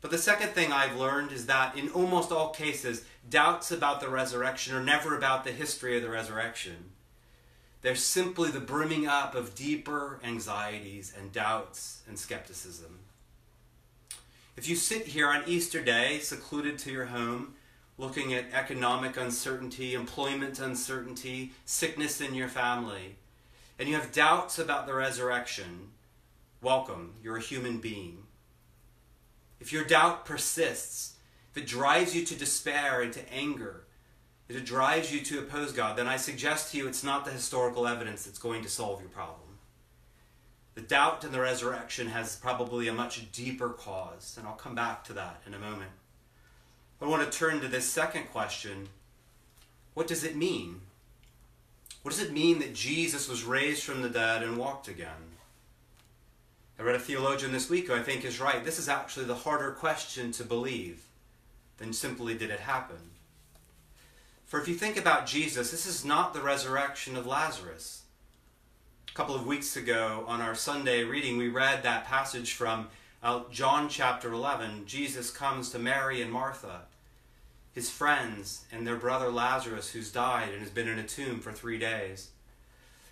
But 0.00 0.10
the 0.10 0.16
second 0.16 0.52
thing 0.52 0.72
I've 0.72 0.96
learned 0.96 1.32
is 1.32 1.44
that 1.44 1.76
in 1.76 1.90
almost 1.90 2.32
all 2.32 2.48
cases, 2.48 3.04
doubts 3.28 3.70
about 3.70 4.00
the 4.00 4.08
resurrection 4.08 4.74
are 4.74 4.82
never 4.82 5.18
about 5.18 5.44
the 5.44 5.52
history 5.52 5.98
of 5.98 6.02
the 6.02 6.08
resurrection. 6.08 6.92
They're 7.82 7.94
simply 7.94 8.50
the 8.50 8.60
brimming 8.60 9.06
up 9.06 9.34
of 9.34 9.54
deeper 9.54 10.18
anxieties 10.24 11.12
and 11.16 11.32
doubts 11.32 12.02
and 12.08 12.18
skepticism. 12.18 12.98
If 14.56 14.68
you 14.68 14.74
sit 14.74 15.08
here 15.08 15.28
on 15.28 15.44
Easter 15.46 15.82
Day, 15.82 16.18
secluded 16.18 16.78
to 16.80 16.90
your 16.90 17.06
home, 17.06 17.54
looking 17.98 18.34
at 18.34 18.52
economic 18.52 19.16
uncertainty, 19.16 19.94
employment 19.94 20.58
uncertainty, 20.58 21.52
sickness 21.64 22.20
in 22.20 22.34
your 22.34 22.48
family, 22.48 23.16
and 23.78 23.88
you 23.88 23.94
have 23.94 24.12
doubts 24.12 24.58
about 24.58 24.86
the 24.86 24.94
resurrection, 24.94 25.90
welcome, 26.62 27.14
you're 27.22 27.36
a 27.36 27.42
human 27.42 27.78
being. 27.78 28.24
If 29.60 29.72
your 29.72 29.84
doubt 29.84 30.24
persists, 30.24 31.16
if 31.52 31.62
it 31.62 31.66
drives 31.66 32.14
you 32.14 32.24
to 32.26 32.34
despair 32.34 33.00
and 33.00 33.12
to 33.14 33.32
anger, 33.32 33.84
if 34.48 34.56
it 34.56 34.64
drives 34.64 35.12
you 35.12 35.20
to 35.20 35.40
oppose 35.40 35.72
God, 35.72 35.96
then 35.96 36.06
I 36.06 36.16
suggest 36.16 36.70
to 36.70 36.78
you 36.78 36.86
it's 36.86 37.02
not 37.02 37.24
the 37.24 37.32
historical 37.32 37.86
evidence 37.86 38.24
that's 38.24 38.38
going 38.38 38.62
to 38.62 38.68
solve 38.68 39.00
your 39.00 39.10
problem. 39.10 39.40
The 40.74 40.82
doubt 40.82 41.24
in 41.24 41.32
the 41.32 41.40
resurrection 41.40 42.08
has 42.08 42.36
probably 42.36 42.86
a 42.86 42.92
much 42.92 43.32
deeper 43.32 43.70
cause, 43.70 44.36
and 44.38 44.46
I'll 44.46 44.54
come 44.54 44.74
back 44.74 45.04
to 45.04 45.14
that 45.14 45.40
in 45.46 45.54
a 45.54 45.58
moment. 45.58 45.90
I 47.00 47.06
want 47.06 47.30
to 47.30 47.38
turn 47.38 47.60
to 47.60 47.68
this 47.68 47.88
second 47.88 48.30
question. 48.30 48.88
What 49.94 50.06
does 50.06 50.22
it 50.22 50.36
mean? 50.36 50.82
What 52.02 52.14
does 52.14 52.22
it 52.22 52.32
mean 52.32 52.58
that 52.60 52.74
Jesus 52.74 53.28
was 53.28 53.44
raised 53.44 53.82
from 53.82 54.02
the 54.02 54.08
dead 54.08 54.42
and 54.42 54.56
walked 54.56 54.86
again? 54.86 55.36
I 56.78 56.82
read 56.82 56.94
a 56.94 57.00
theologian 57.00 57.52
this 57.52 57.70
week 57.70 57.88
who 57.88 57.94
I 57.94 58.02
think 58.02 58.24
is 58.24 58.38
right. 58.38 58.64
This 58.64 58.78
is 58.78 58.88
actually 58.88 59.26
the 59.26 59.34
harder 59.34 59.72
question 59.72 60.30
to 60.32 60.44
believe 60.44 61.02
than 61.78 61.92
simply 61.92 62.34
did 62.34 62.50
it 62.50 62.60
happen. 62.60 63.15
For 64.46 64.60
if 64.60 64.68
you 64.68 64.76
think 64.76 64.96
about 64.96 65.26
Jesus, 65.26 65.72
this 65.72 65.86
is 65.86 66.04
not 66.04 66.32
the 66.32 66.40
resurrection 66.40 67.16
of 67.16 67.26
Lazarus. 67.26 68.02
A 69.08 69.12
couple 69.12 69.34
of 69.34 69.44
weeks 69.44 69.76
ago 69.76 70.24
on 70.28 70.40
our 70.40 70.54
Sunday 70.54 71.02
reading, 71.02 71.36
we 71.36 71.48
read 71.48 71.82
that 71.82 72.04
passage 72.04 72.52
from 72.52 72.86
uh, 73.24 73.40
John 73.50 73.88
chapter 73.88 74.32
11. 74.32 74.86
Jesus 74.86 75.32
comes 75.32 75.70
to 75.70 75.80
Mary 75.80 76.22
and 76.22 76.30
Martha, 76.30 76.82
his 77.72 77.90
friends, 77.90 78.64
and 78.70 78.86
their 78.86 78.94
brother 78.94 79.32
Lazarus, 79.32 79.90
who's 79.90 80.12
died 80.12 80.50
and 80.50 80.60
has 80.60 80.70
been 80.70 80.86
in 80.86 81.00
a 81.00 81.06
tomb 81.06 81.40
for 81.40 81.50
three 81.50 81.78
days. 81.78 82.28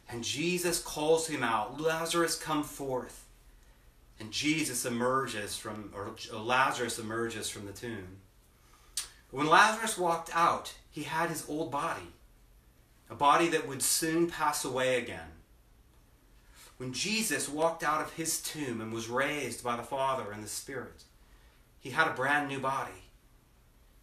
And 0.08 0.22
Jesus 0.22 0.80
calls 0.80 1.26
him 1.26 1.42
out 1.42 1.80
Lazarus, 1.80 2.38
come 2.38 2.62
forth. 2.62 3.26
And 4.20 4.30
Jesus 4.30 4.86
emerges 4.86 5.56
from, 5.56 5.90
or 5.96 6.12
Lazarus 6.32 7.00
emerges 7.00 7.48
from 7.48 7.66
the 7.66 7.72
tomb. 7.72 8.18
When 9.32 9.48
Lazarus 9.48 9.98
walked 9.98 10.30
out, 10.32 10.74
he 10.94 11.02
had 11.02 11.28
his 11.28 11.44
old 11.48 11.72
body, 11.72 12.06
a 13.10 13.16
body 13.16 13.48
that 13.48 13.66
would 13.66 13.82
soon 13.82 14.30
pass 14.30 14.64
away 14.64 14.96
again. 14.96 15.32
When 16.76 16.92
Jesus 16.92 17.48
walked 17.48 17.82
out 17.82 18.00
of 18.00 18.12
his 18.12 18.40
tomb 18.40 18.80
and 18.80 18.92
was 18.92 19.08
raised 19.08 19.64
by 19.64 19.74
the 19.74 19.82
Father 19.82 20.30
and 20.30 20.44
the 20.44 20.48
Spirit, 20.48 21.02
he 21.80 21.90
had 21.90 22.06
a 22.06 22.14
brand 22.14 22.48
new 22.48 22.60
body. 22.60 23.10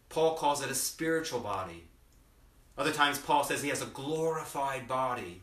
Paul 0.10 0.36
calls 0.36 0.62
it 0.62 0.70
a 0.70 0.76
spiritual 0.76 1.40
body. 1.40 1.86
Other 2.78 2.92
times, 2.92 3.20
Paul 3.20 3.46
says 3.46 3.64
he 3.64 3.70
has 3.70 3.82
a 3.82 3.86
glorified 3.86 4.86
body. 4.86 5.42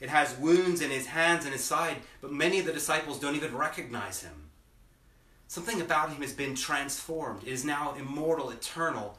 It 0.00 0.08
has 0.08 0.36
wounds 0.36 0.80
in 0.80 0.90
his 0.90 1.06
hands 1.06 1.44
and 1.44 1.52
his 1.52 1.62
side, 1.62 1.98
but 2.20 2.32
many 2.32 2.58
of 2.58 2.66
the 2.66 2.72
disciples 2.72 3.20
don't 3.20 3.36
even 3.36 3.56
recognize 3.56 4.20
him. 4.20 4.50
Something 5.46 5.80
about 5.80 6.10
him 6.10 6.22
has 6.22 6.32
been 6.32 6.56
transformed. 6.56 7.44
It 7.44 7.52
is 7.52 7.64
now 7.64 7.94
immortal, 7.96 8.50
eternal, 8.50 9.16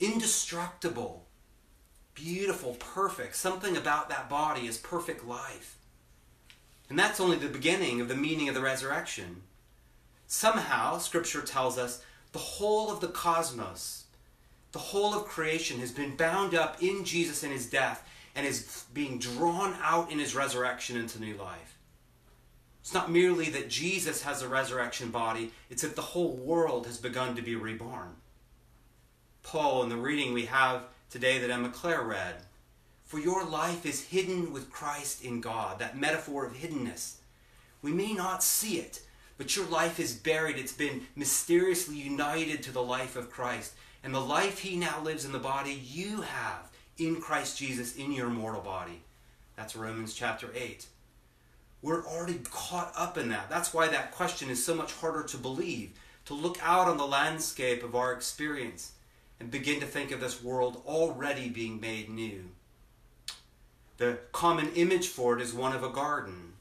indestructible, 0.00 1.26
beautiful, 2.14 2.74
perfect. 2.74 3.36
Something 3.36 3.76
about 3.76 4.08
that 4.08 4.28
body 4.28 4.66
is 4.66 4.78
perfect 4.78 5.26
life. 5.26 5.78
And 6.88 6.98
that's 6.98 7.20
only 7.20 7.36
the 7.36 7.48
beginning 7.48 8.00
of 8.00 8.08
the 8.08 8.14
meaning 8.14 8.48
of 8.48 8.54
the 8.54 8.60
resurrection. 8.60 9.42
Somehow, 10.26 10.98
Scripture 10.98 11.42
tells 11.42 11.78
us 11.78 12.02
the 12.32 12.38
whole 12.38 12.90
of 12.90 13.00
the 13.00 13.08
cosmos, 13.08 14.04
the 14.72 14.78
whole 14.78 15.14
of 15.14 15.26
creation 15.26 15.78
has 15.78 15.92
been 15.92 16.16
bound 16.16 16.54
up 16.54 16.82
in 16.82 17.04
Jesus 17.04 17.42
and 17.42 17.52
his 17.52 17.66
death 17.66 18.06
and 18.34 18.46
is 18.46 18.84
being 18.92 19.18
drawn 19.18 19.76
out 19.80 20.10
in 20.10 20.18
his 20.18 20.34
resurrection 20.34 20.96
into 20.96 21.20
new 21.20 21.36
life. 21.36 21.78
It's 22.80 22.92
not 22.92 23.10
merely 23.10 23.48
that 23.50 23.70
Jesus 23.70 24.22
has 24.24 24.42
a 24.42 24.48
resurrection 24.48 25.10
body, 25.10 25.52
it's 25.70 25.82
that 25.82 25.96
the 25.96 26.02
whole 26.02 26.32
world 26.32 26.86
has 26.86 26.98
begun 26.98 27.36
to 27.36 27.42
be 27.42 27.54
reborn. 27.54 28.16
Paul, 29.44 29.84
in 29.84 29.90
the 29.90 29.96
reading 29.96 30.32
we 30.32 30.46
have 30.46 30.82
today 31.10 31.38
that 31.38 31.50
Emma 31.50 31.68
Claire 31.68 32.02
read, 32.02 32.34
for 33.04 33.20
your 33.20 33.44
life 33.44 33.86
is 33.86 34.06
hidden 34.06 34.52
with 34.52 34.72
Christ 34.72 35.22
in 35.22 35.40
God, 35.40 35.78
that 35.78 35.96
metaphor 35.96 36.44
of 36.44 36.54
hiddenness. 36.54 37.16
We 37.82 37.92
may 37.92 38.14
not 38.14 38.42
see 38.42 38.78
it, 38.78 39.02
but 39.36 39.54
your 39.54 39.66
life 39.66 40.00
is 40.00 40.16
buried. 40.16 40.56
It's 40.56 40.72
been 40.72 41.02
mysteriously 41.14 41.96
united 41.96 42.62
to 42.64 42.72
the 42.72 42.82
life 42.82 43.14
of 43.14 43.30
Christ. 43.30 43.74
And 44.02 44.14
the 44.14 44.20
life 44.20 44.60
he 44.60 44.76
now 44.76 45.00
lives 45.02 45.24
in 45.24 45.32
the 45.32 45.38
body, 45.38 45.80
you 45.84 46.22
have 46.22 46.72
in 46.98 47.20
Christ 47.20 47.58
Jesus 47.58 47.96
in 47.96 48.12
your 48.12 48.30
mortal 48.30 48.62
body. 48.62 49.02
That's 49.56 49.76
Romans 49.76 50.14
chapter 50.14 50.48
8. 50.54 50.86
We're 51.82 52.04
already 52.06 52.40
caught 52.50 52.92
up 52.96 53.18
in 53.18 53.28
that. 53.28 53.50
That's 53.50 53.74
why 53.74 53.88
that 53.88 54.12
question 54.12 54.48
is 54.48 54.64
so 54.64 54.74
much 54.74 54.92
harder 54.94 55.22
to 55.24 55.36
believe, 55.36 55.92
to 56.24 56.34
look 56.34 56.58
out 56.62 56.88
on 56.88 56.96
the 56.96 57.06
landscape 57.06 57.84
of 57.84 57.94
our 57.94 58.12
experience 58.14 58.92
and 59.40 59.50
begin 59.50 59.80
to 59.80 59.86
think 59.86 60.10
of 60.10 60.20
this 60.20 60.42
world 60.42 60.82
already 60.86 61.48
being 61.48 61.80
made 61.80 62.08
new. 62.08 62.50
The 63.96 64.18
common 64.32 64.72
image 64.74 65.08
for 65.08 65.36
it 65.36 65.42
is 65.42 65.54
one 65.54 65.74
of 65.74 65.84
a 65.84 65.90
garden. 65.90 66.54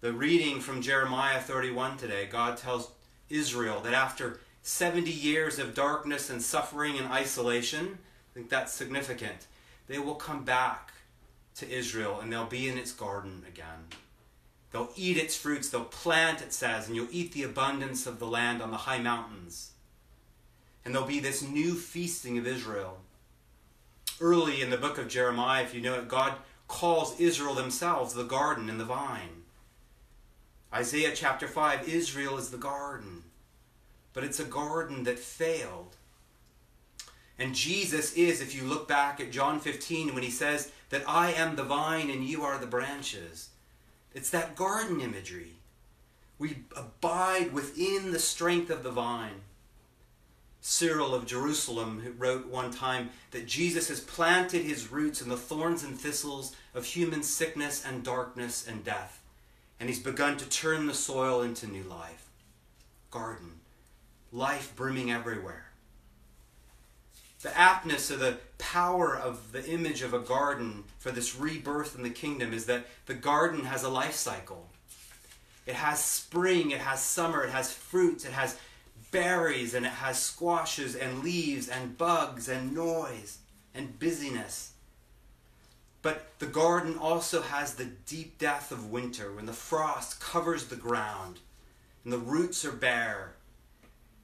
The 0.00 0.12
reading 0.12 0.60
from 0.60 0.82
Jeremiah 0.82 1.40
31 1.40 1.96
today, 1.96 2.26
God 2.26 2.58
tells 2.58 2.90
Israel 3.30 3.80
that 3.80 3.94
after 3.94 4.40
70 4.62 5.10
years 5.10 5.58
of 5.58 5.74
darkness 5.74 6.30
and 6.30 6.42
suffering 6.42 6.98
and 6.98 7.08
isolation, 7.08 7.98
I 8.30 8.34
think 8.34 8.50
that's 8.50 8.72
significant. 8.72 9.46
They 9.86 9.98
will 9.98 10.14
come 10.14 10.44
back 10.44 10.92
to 11.56 11.70
Israel 11.70 12.20
and 12.20 12.32
they'll 12.32 12.46
be 12.46 12.68
in 12.68 12.78
its 12.78 12.92
garden 12.92 13.44
again. 13.48 13.86
They'll 14.72 14.90
eat 14.96 15.16
its 15.16 15.36
fruits, 15.36 15.68
they'll 15.68 15.84
plant, 15.84 16.42
it 16.42 16.52
says, 16.52 16.88
and 16.88 16.96
you'll 16.96 17.08
eat 17.12 17.32
the 17.32 17.44
abundance 17.44 18.06
of 18.06 18.18
the 18.18 18.26
land 18.26 18.60
on 18.60 18.72
the 18.72 18.76
high 18.78 18.98
mountains. 18.98 19.70
And 20.84 20.94
there'll 20.94 21.08
be 21.08 21.20
this 21.20 21.42
new 21.42 21.74
feasting 21.74 22.38
of 22.38 22.46
Israel. 22.46 22.98
Early 24.20 24.60
in 24.60 24.70
the 24.70 24.76
book 24.76 24.98
of 24.98 25.08
Jeremiah, 25.08 25.64
if 25.64 25.74
you 25.74 25.80
know 25.80 25.94
it, 25.94 26.08
God 26.08 26.34
calls 26.68 27.18
Israel 27.20 27.54
themselves 27.54 28.14
the 28.14 28.24
garden 28.24 28.68
and 28.68 28.78
the 28.78 28.84
vine. 28.84 29.42
Isaiah 30.72 31.12
chapter 31.14 31.46
5 31.46 31.88
Israel 31.88 32.36
is 32.36 32.50
the 32.50 32.56
garden, 32.56 33.24
but 34.12 34.24
it's 34.24 34.40
a 34.40 34.44
garden 34.44 35.04
that 35.04 35.18
failed. 35.18 35.96
And 37.38 37.54
Jesus 37.54 38.12
is, 38.14 38.40
if 38.40 38.54
you 38.54 38.64
look 38.64 38.86
back 38.86 39.20
at 39.20 39.32
John 39.32 39.58
15, 39.58 40.14
when 40.14 40.22
he 40.22 40.30
says 40.30 40.70
that 40.90 41.08
I 41.08 41.32
am 41.32 41.56
the 41.56 41.64
vine 41.64 42.10
and 42.10 42.24
you 42.24 42.42
are 42.42 42.58
the 42.58 42.66
branches. 42.66 43.50
It's 44.14 44.30
that 44.30 44.54
garden 44.54 45.00
imagery. 45.00 45.54
We 46.38 46.58
abide 46.76 47.52
within 47.52 48.12
the 48.12 48.18
strength 48.20 48.70
of 48.70 48.82
the 48.82 48.90
vine. 48.90 49.40
Cyril 50.66 51.14
of 51.14 51.26
Jerusalem 51.26 52.14
wrote 52.16 52.46
one 52.46 52.70
time 52.70 53.10
that 53.32 53.46
Jesus 53.46 53.88
has 53.88 54.00
planted 54.00 54.64
his 54.64 54.90
roots 54.90 55.20
in 55.20 55.28
the 55.28 55.36
thorns 55.36 55.84
and 55.84 55.94
thistles 55.94 56.56
of 56.74 56.86
human 56.86 57.22
sickness 57.22 57.84
and 57.84 58.02
darkness 58.02 58.66
and 58.66 58.82
death, 58.82 59.20
and 59.78 59.90
he's 59.90 59.98
begun 59.98 60.38
to 60.38 60.48
turn 60.48 60.86
the 60.86 60.94
soil 60.94 61.42
into 61.42 61.66
new 61.66 61.82
life. 61.82 62.30
Garden, 63.10 63.60
life 64.32 64.72
brimming 64.74 65.12
everywhere. 65.12 65.66
The 67.42 67.50
aptness 67.50 68.10
of 68.10 68.20
the 68.20 68.38
power 68.56 69.14
of 69.14 69.52
the 69.52 69.68
image 69.68 70.00
of 70.00 70.14
a 70.14 70.18
garden 70.18 70.84
for 70.98 71.10
this 71.10 71.36
rebirth 71.36 71.94
in 71.94 72.02
the 72.02 72.08
kingdom 72.08 72.54
is 72.54 72.64
that 72.64 72.86
the 73.04 73.12
garden 73.12 73.66
has 73.66 73.82
a 73.82 73.90
life 73.90 74.14
cycle. 74.14 74.70
It 75.66 75.74
has 75.74 76.02
spring, 76.02 76.70
it 76.70 76.80
has 76.80 77.02
summer, 77.02 77.44
it 77.44 77.50
has 77.50 77.70
fruits, 77.70 78.24
it 78.24 78.32
has 78.32 78.56
berries, 79.14 79.74
and 79.74 79.86
it 79.86 79.92
has 79.92 80.18
squashes 80.18 80.96
and 80.96 81.22
leaves 81.22 81.68
and 81.68 81.96
bugs 81.96 82.48
and 82.48 82.74
noise 82.74 83.38
and 83.72 83.96
busyness. 84.00 84.72
But 86.02 86.26
the 86.40 86.46
garden 86.46 86.98
also 86.98 87.40
has 87.40 87.74
the 87.74 87.84
deep 88.06 88.38
death 88.38 88.72
of 88.72 88.90
winter 88.90 89.32
when 89.32 89.46
the 89.46 89.52
frost 89.52 90.20
covers 90.20 90.66
the 90.66 90.76
ground 90.76 91.38
and 92.02 92.12
the 92.12 92.18
roots 92.18 92.64
are 92.64 92.72
bare. 92.72 93.34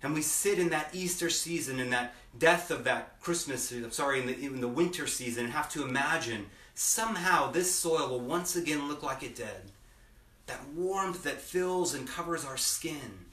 And 0.03 0.13
we 0.13 0.23
sit 0.23 0.59
in 0.59 0.71
that 0.71 0.91
Easter 0.93 1.31
season, 1.31 1.79
in 1.79 1.91
that 1.91 2.15
death 2.37 2.73
of 2.73 2.83
that 2.85 3.21
Christmas, 3.21 3.73
sorry, 3.91 4.21
in 4.21 4.27
the, 4.27 4.45
in 4.45 4.61
the 4.61 4.69
winter 4.69 5.07
season, 5.07 5.45
and 5.45 5.53
have 5.53 5.71
to 5.71 5.87
imagine 5.87 6.47
somehow 6.75 7.51
this 7.51 7.73
soil 7.73 8.09
will 8.09 8.21
once 8.21 8.57
again 8.57 8.89
look 8.89 9.05
like 9.05 9.23
it 9.23 9.37
did. 9.37 9.71
That 10.47 10.67
warmth 10.75 11.23
that 11.23 11.41
fills 11.41 11.95
and 11.95 12.09
covers 12.09 12.45
our 12.45 12.57
skin. 12.57 13.30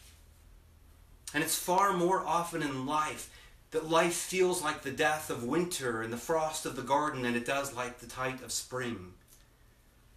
And 1.34 1.44
it's 1.44 1.58
far 1.58 1.94
more 1.94 2.26
often 2.26 2.62
in 2.62 2.86
life 2.86 3.30
that 3.72 3.90
life 3.90 4.16
feels 4.16 4.64
like 4.64 4.82
the 4.82 4.92
death 4.92 5.30
of 5.30 5.44
winter 5.44 6.02
and 6.02 6.12
the 6.12 6.18
frost 6.18 6.66
of 6.66 6.76
the 6.76 6.82
garden 6.82 7.24
than 7.24 7.36
it 7.36 7.46
does 7.46 7.76
like 7.76 8.00
the 8.00 8.08
tide 8.08 8.42
of 8.42 8.52
spring. 8.52 9.14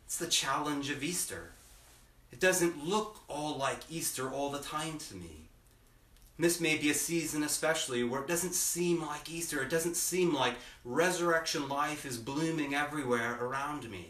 It's 0.07 0.19
the 0.19 0.29
challenge 0.29 0.91
of 0.91 1.03
Easter. 1.03 1.51
It 2.33 2.41
doesn't 2.41 2.85
look 2.85 3.21
all 3.29 3.57
like 3.57 3.91
Easter 3.91 4.31
all 4.31 4.51
the 4.51 4.61
time 4.61 4.99
to 4.99 5.17
me. 5.17 5.49
This 6.39 6.61
may 6.61 6.79
be 6.79 6.91
a 6.91 6.95
season, 6.95 7.43
especially, 7.43 8.03
where 8.03 8.23
it 8.23 8.29
doesn't 8.29 8.55
seem 8.55 9.03
like 9.03 9.31
Easter. 9.31 9.63
It 9.63 9.69
doesn't 9.69 9.97
seem 9.97 10.33
like 10.33 10.55
resurrection 10.85 11.69
life 11.69 12.07
is 12.07 12.17
blooming 12.17 12.75
everywhere 12.75 13.37
around 13.43 13.91
me. 13.91 14.07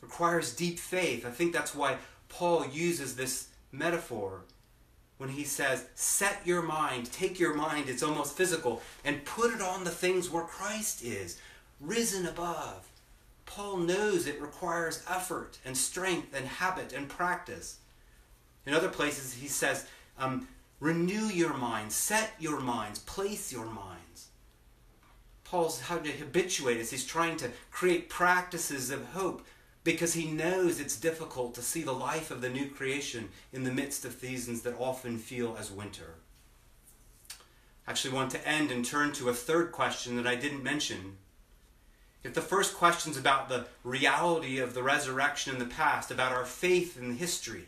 It 0.00 0.02
requires 0.02 0.54
deep 0.54 0.78
faith. 0.78 1.26
I 1.26 1.30
think 1.30 1.52
that's 1.52 1.74
why 1.74 1.96
Paul 2.28 2.66
uses 2.66 3.16
this 3.16 3.48
metaphor 3.72 4.42
when 5.18 5.30
he 5.30 5.44
says, 5.44 5.86
Set 5.94 6.40
your 6.44 6.62
mind, 6.62 7.12
take 7.12 7.38
your 7.38 7.54
mind, 7.54 7.88
it's 7.88 8.02
almost 8.02 8.36
physical, 8.36 8.80
and 9.04 9.24
put 9.24 9.52
it 9.52 9.60
on 9.60 9.84
the 9.84 9.90
things 9.90 10.30
where 10.30 10.44
Christ 10.44 11.04
is, 11.04 11.38
risen 11.80 12.26
above. 12.26 12.88
Paul 13.44 13.78
knows 13.78 14.26
it 14.26 14.40
requires 14.40 15.04
effort 15.08 15.58
and 15.64 15.76
strength 15.76 16.34
and 16.34 16.46
habit 16.46 16.92
and 16.92 17.08
practice. 17.08 17.78
In 18.66 18.74
other 18.74 18.88
places, 18.88 19.34
he 19.34 19.48
says, 19.48 19.86
um, 20.18 20.48
Renew 20.80 21.26
your 21.26 21.54
minds, 21.54 21.94
set 21.94 22.32
your 22.38 22.60
minds, 22.60 23.00
place 23.00 23.52
your 23.52 23.66
minds. 23.66 24.28
Paul's 25.42 25.80
how 25.80 25.98
to 25.98 26.10
habituate 26.10 26.80
us. 26.80 26.90
He's 26.90 27.06
trying 27.06 27.36
to 27.38 27.50
create 27.70 28.08
practices 28.08 28.90
of 28.90 29.04
hope 29.06 29.44
because 29.84 30.14
he 30.14 30.30
knows 30.30 30.80
it's 30.80 30.98
difficult 30.98 31.54
to 31.54 31.62
see 31.62 31.82
the 31.82 31.92
life 31.92 32.30
of 32.30 32.40
the 32.40 32.48
new 32.48 32.68
creation 32.68 33.28
in 33.52 33.64
the 33.64 33.72
midst 33.72 34.04
of 34.04 34.12
seasons 34.12 34.62
that 34.62 34.78
often 34.78 35.18
feel 35.18 35.56
as 35.58 35.70
winter. 35.70 36.14
I 37.86 37.90
actually 37.90 38.14
want 38.14 38.30
to 38.32 38.48
end 38.48 38.70
and 38.70 38.84
turn 38.84 39.12
to 39.12 39.30
a 39.30 39.34
third 39.34 39.72
question 39.72 40.16
that 40.16 40.26
I 40.26 40.34
didn't 40.34 40.62
mention. 40.62 41.16
If 42.22 42.34
the 42.34 42.42
first 42.42 42.74
question 42.74 43.12
is 43.12 43.18
about 43.18 43.48
the 43.48 43.66
reality 43.82 44.58
of 44.58 44.74
the 44.74 44.82
resurrection 44.82 45.54
in 45.54 45.58
the 45.58 45.74
past, 45.74 46.10
about 46.10 46.32
our 46.32 46.44
faith 46.44 46.98
in 47.00 47.16
history, 47.16 47.66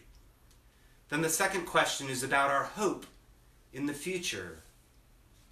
then 1.09 1.23
the 1.23 1.31
second 1.31 1.65
question 1.65 2.11
is 2.11 2.23
about 2.23 2.51
our 2.51 2.65
hope 2.65 3.07
in 3.73 3.87
the 3.87 3.95
future, 3.95 4.59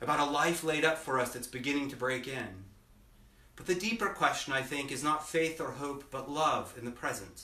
about 0.01 0.21
a 0.21 0.31
life 0.31 0.63
laid 0.63 0.85
up 0.85 0.99
for 0.99 1.19
us 1.19 1.33
that's 1.33 1.47
beginning 1.47 1.89
to 1.89 1.97
break 1.97 2.29
in. 2.29 2.65
But 3.59 3.67
the 3.67 3.75
deeper 3.75 4.11
question, 4.11 4.53
I 4.53 4.63
think, 4.63 4.93
is 4.93 5.03
not 5.03 5.29
faith 5.29 5.61
or 5.61 5.73
hope, 5.73 6.05
but 6.13 6.31
love 6.31 6.75
in 6.79 6.85
the 6.85 6.93
present. 6.93 7.43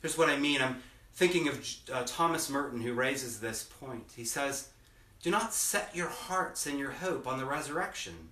Here's 0.00 0.16
what 0.16 0.30
I 0.30 0.38
mean. 0.38 0.62
I'm 0.62 0.76
thinking 1.14 1.48
of 1.48 1.66
uh, 1.92 2.04
Thomas 2.06 2.48
Merton, 2.48 2.80
who 2.80 2.92
raises 2.92 3.40
this 3.40 3.64
point. 3.64 4.12
He 4.14 4.24
says, 4.24 4.68
Do 5.20 5.32
not 5.32 5.52
set 5.52 5.96
your 5.96 6.06
hearts 6.06 6.64
and 6.64 6.78
your 6.78 6.92
hope 6.92 7.26
on 7.26 7.38
the 7.38 7.44
resurrection. 7.44 8.28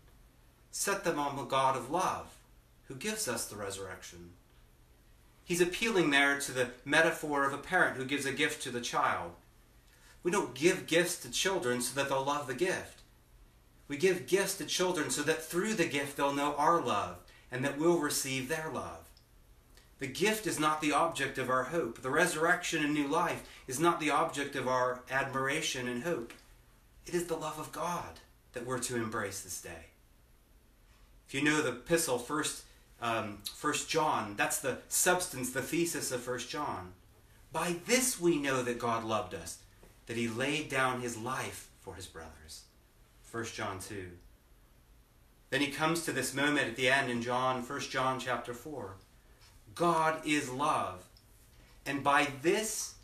Set 0.70 1.02
them 1.02 1.18
on 1.18 1.35
the 1.35 1.42
God 1.42 1.76
of 1.76 1.90
love, 1.90 2.37
who 2.87 2.94
gives 2.94 3.26
us 3.26 3.46
the 3.46 3.56
resurrection. 3.56 4.30
He's 5.44 5.61
appealing 5.61 6.11
there 6.11 6.38
to 6.38 6.52
the 6.52 6.70
metaphor 6.85 7.44
of 7.44 7.54
a 7.54 7.59
parent 7.59 7.96
who 7.96 8.04
gives 8.04 8.24
a 8.24 8.32
gift 8.32 8.62
to 8.62 8.70
the 8.70 8.80
child. 8.80 9.32
We 10.22 10.30
don't 10.30 10.54
give 10.54 10.87
gifts 10.87 11.18
to 11.22 11.30
children 11.30 11.80
so 11.80 11.96
that 11.96 12.09
they'll 12.09 12.24
love 12.24 12.46
the 12.46 12.54
gift. 12.54 12.95
We 13.88 13.96
give 13.96 14.27
gifts 14.27 14.59
to 14.59 14.64
children 14.64 15.11
so 15.11 15.22
that 15.22 15.44
through 15.44 15.75
the 15.75 15.87
gift 15.87 16.16
they'll 16.16 16.35
know 16.35 16.55
our 16.57 16.81
love 16.81 17.18
and 17.51 17.64
that 17.64 17.79
we'll 17.79 17.99
receive 17.99 18.49
their 18.49 18.70
love. 18.72 19.09
The 19.99 20.07
gift 20.07 20.46
is 20.46 20.61
not 20.61 20.81
the 20.81 20.92
object 20.92 21.38
of 21.38 21.49
our 21.49 21.64
hope. 21.64 22.03
The 22.03 22.11
resurrection 22.11 22.85
and 22.85 22.92
new 22.92 23.09
life 23.09 23.49
is 23.66 23.81
not 23.81 24.01
the 24.01 24.11
object 24.11 24.55
of 24.57 24.68
our 24.68 25.01
admiration 25.11 25.88
and 25.88 26.03
hope. 26.03 26.33
It 27.07 27.14
is 27.14 27.27
the 27.27 27.37
love 27.37 27.59
of 27.59 27.72
God 27.72 28.20
that 28.53 28.66
we're 28.66 28.81
to 28.81 28.96
embrace 28.96 29.40
this 29.40 29.61
day. 29.61 29.87
If 31.27 31.35
you 31.35 31.42
know 31.42 31.62
the 31.62 31.70
epistle, 31.70 32.18
first 32.18 32.64
um, 33.01 33.38
1 33.61 33.75
John. 33.88 34.35
That's 34.37 34.59
the 34.59 34.79
substance, 34.88 35.51
the 35.51 35.62
thesis 35.62 36.12
of 36.12 36.27
1 36.27 36.38
John. 36.40 36.92
By 37.53 37.77
this 37.87 38.20
we 38.20 38.38
know 38.38 38.62
that 38.62 38.79
God 38.79 39.05
loved 39.05 39.35
us, 39.35 39.59
that 40.07 40.16
he 40.16 40.29
laid 40.29 40.68
down 40.68 41.01
his 41.01 41.16
life 41.16 41.68
for 41.81 41.94
his 41.94 42.07
brothers. 42.07 42.62
1 43.37 43.44
John 43.53 43.79
2. 43.79 44.12
Then 45.51 45.61
he 45.61 45.66
comes 45.66 46.07
to 46.07 46.12
this 46.12 46.33
moment 46.33 46.68
at 46.68 46.77
the 46.77 46.88
end 46.88 47.11
in 47.11 47.20
John, 47.20 47.62
1 47.62 47.81
John 47.81 48.18
chapter 48.18 48.55
4. 48.55 48.94
God 49.75 50.22
is 50.25 50.49
love. 50.49 51.05
And 51.85 52.03
by 52.03 52.29
this, 52.40 52.94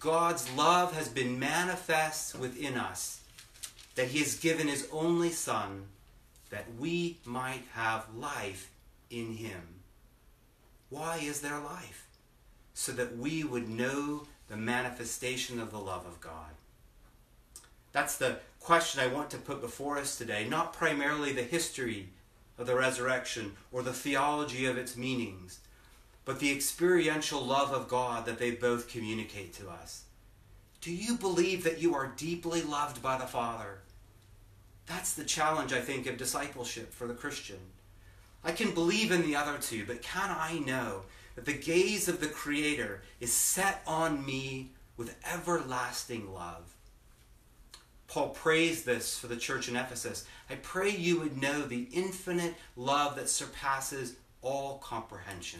God's 0.00 0.50
love 0.54 0.94
has 0.94 1.10
been 1.10 1.38
manifest 1.38 2.34
within 2.38 2.78
us, 2.78 3.20
that 3.94 4.08
he 4.08 4.20
has 4.20 4.38
given 4.38 4.68
his 4.68 4.88
only 4.90 5.28
Son, 5.28 5.84
that 6.48 6.64
we 6.78 7.18
might 7.26 7.64
have 7.74 8.06
life 8.16 8.70
in 9.10 9.34
him. 9.34 9.82
Why 10.88 11.18
is 11.18 11.42
there 11.42 11.60
life? 11.60 12.08
So 12.72 12.92
that 12.92 13.18
we 13.18 13.44
would 13.44 13.68
know 13.68 14.26
the 14.48 14.56
manifestation 14.56 15.60
of 15.60 15.70
the 15.70 15.78
love 15.78 16.06
of 16.06 16.22
God. 16.22 16.54
That's 17.94 18.16
the 18.16 18.38
question 18.58 19.00
I 19.00 19.06
want 19.06 19.30
to 19.30 19.38
put 19.38 19.60
before 19.60 19.98
us 19.98 20.18
today, 20.18 20.48
not 20.48 20.72
primarily 20.72 21.32
the 21.32 21.44
history 21.44 22.08
of 22.58 22.66
the 22.66 22.74
resurrection 22.74 23.52
or 23.70 23.82
the 23.82 23.92
theology 23.92 24.66
of 24.66 24.76
its 24.76 24.96
meanings, 24.96 25.60
but 26.24 26.40
the 26.40 26.50
experiential 26.50 27.40
love 27.40 27.70
of 27.70 27.88
God 27.88 28.26
that 28.26 28.38
they 28.40 28.50
both 28.50 28.88
communicate 28.88 29.54
to 29.54 29.70
us. 29.70 30.02
Do 30.80 30.92
you 30.92 31.14
believe 31.14 31.62
that 31.62 31.80
you 31.80 31.94
are 31.94 32.12
deeply 32.16 32.62
loved 32.62 33.00
by 33.00 33.16
the 33.16 33.26
Father? 33.26 33.78
That's 34.86 35.14
the 35.14 35.24
challenge, 35.24 35.72
I 35.72 35.80
think, 35.80 36.08
of 36.08 36.16
discipleship 36.16 36.92
for 36.92 37.06
the 37.06 37.14
Christian. 37.14 37.60
I 38.42 38.50
can 38.50 38.74
believe 38.74 39.12
in 39.12 39.22
the 39.22 39.36
other 39.36 39.56
two, 39.58 39.84
but 39.86 40.02
can 40.02 40.34
I 40.36 40.58
know 40.58 41.02
that 41.36 41.46
the 41.46 41.52
gaze 41.52 42.08
of 42.08 42.18
the 42.18 42.26
Creator 42.26 43.02
is 43.20 43.32
set 43.32 43.82
on 43.86 44.26
me 44.26 44.72
with 44.96 45.16
everlasting 45.24 46.34
love? 46.34 46.73
Paul 48.14 48.28
prays 48.28 48.84
this 48.84 49.18
for 49.18 49.26
the 49.26 49.34
church 49.34 49.68
in 49.68 49.74
Ephesus. 49.74 50.24
I 50.48 50.54
pray 50.54 50.88
you 50.88 51.18
would 51.18 51.42
know 51.42 51.62
the 51.62 51.88
infinite 51.92 52.54
love 52.76 53.16
that 53.16 53.28
surpasses 53.28 54.14
all 54.40 54.78
comprehension. 54.78 55.58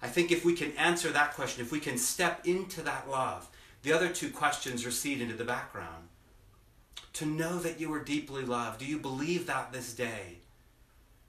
I 0.00 0.06
think 0.06 0.30
if 0.30 0.44
we 0.44 0.54
can 0.54 0.70
answer 0.76 1.10
that 1.10 1.34
question, 1.34 1.60
if 1.60 1.72
we 1.72 1.80
can 1.80 1.98
step 1.98 2.46
into 2.46 2.82
that 2.82 3.10
love, 3.10 3.48
the 3.82 3.92
other 3.92 4.10
two 4.10 4.30
questions 4.30 4.86
recede 4.86 5.20
into 5.20 5.34
the 5.34 5.42
background. 5.42 6.06
To 7.14 7.26
know 7.26 7.58
that 7.58 7.80
you 7.80 7.92
are 7.92 8.04
deeply 8.04 8.44
loved, 8.44 8.78
do 8.78 8.86
you 8.86 9.00
believe 9.00 9.48
that 9.48 9.72
this 9.72 9.94
day? 9.94 10.36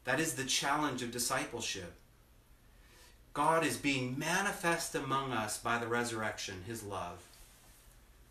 That 0.04 0.20
is 0.20 0.36
the 0.36 0.44
challenge 0.44 1.02
of 1.02 1.10
discipleship. 1.10 1.96
God 3.34 3.66
is 3.66 3.78
being 3.78 4.20
manifest 4.20 4.94
among 4.94 5.32
us 5.32 5.58
by 5.58 5.80
the 5.80 5.88
resurrection, 5.88 6.62
his 6.68 6.84
love. 6.84 7.24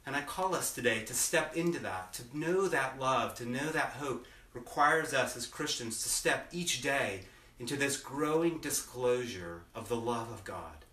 And 0.09 0.17
I 0.17 0.23
call 0.23 0.55
us 0.55 0.75
today 0.75 1.05
to 1.05 1.13
step 1.13 1.55
into 1.55 1.79
that, 1.81 2.15
to 2.15 2.23
know 2.33 2.67
that 2.67 2.99
love, 2.99 3.35
to 3.35 3.45
know 3.45 3.69
that 3.73 3.99
hope 4.01 4.25
requires 4.55 5.13
us 5.13 5.37
as 5.37 5.47
Christians 5.47 6.03
to 6.03 6.09
step 6.09 6.49
each 6.51 6.81
day 6.81 7.25
into 7.59 7.77
this 7.77 7.99
growing 7.99 8.57
disclosure 8.57 9.65
of 9.75 9.91
the 9.91 10.01
love 10.01 10.31
of 10.33 10.45
God. 10.45 10.87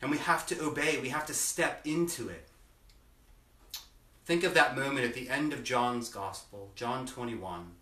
And 0.00 0.08
we 0.08 0.18
have 0.18 0.46
to 0.46 0.64
obey, 0.64 1.00
we 1.00 1.08
have 1.08 1.26
to 1.26 1.34
step 1.34 1.80
into 1.84 2.28
it. 2.28 2.46
Think 4.24 4.44
of 4.44 4.54
that 4.54 4.76
moment 4.76 5.04
at 5.04 5.14
the 5.14 5.28
end 5.28 5.52
of 5.52 5.64
John's 5.64 6.08
Gospel, 6.08 6.70
John 6.76 7.06
21. 7.06 7.72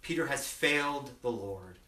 Peter 0.00 0.28
has 0.28 0.48
failed 0.48 1.10
the 1.20 1.30
Lord. 1.30 1.80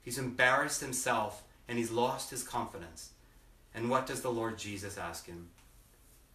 He's 0.00 0.16
embarrassed 0.16 0.80
himself 0.80 1.42
and 1.68 1.76
he's 1.76 1.90
lost 1.90 2.30
his 2.30 2.42
confidence. 2.42 3.10
And 3.74 3.90
what 3.90 4.06
does 4.06 4.22
the 4.22 4.32
Lord 4.32 4.56
Jesus 4.56 4.96
ask 4.96 5.26
him? 5.26 5.50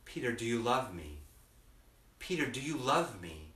Peter, 0.08 0.32
do 0.32 0.46
you 0.46 0.60
love 0.60 0.96
me? 0.96 1.17
Peter, 2.17 2.46
do 2.46 2.62
you 2.62 2.78
love 2.78 3.22
me? 3.22 3.50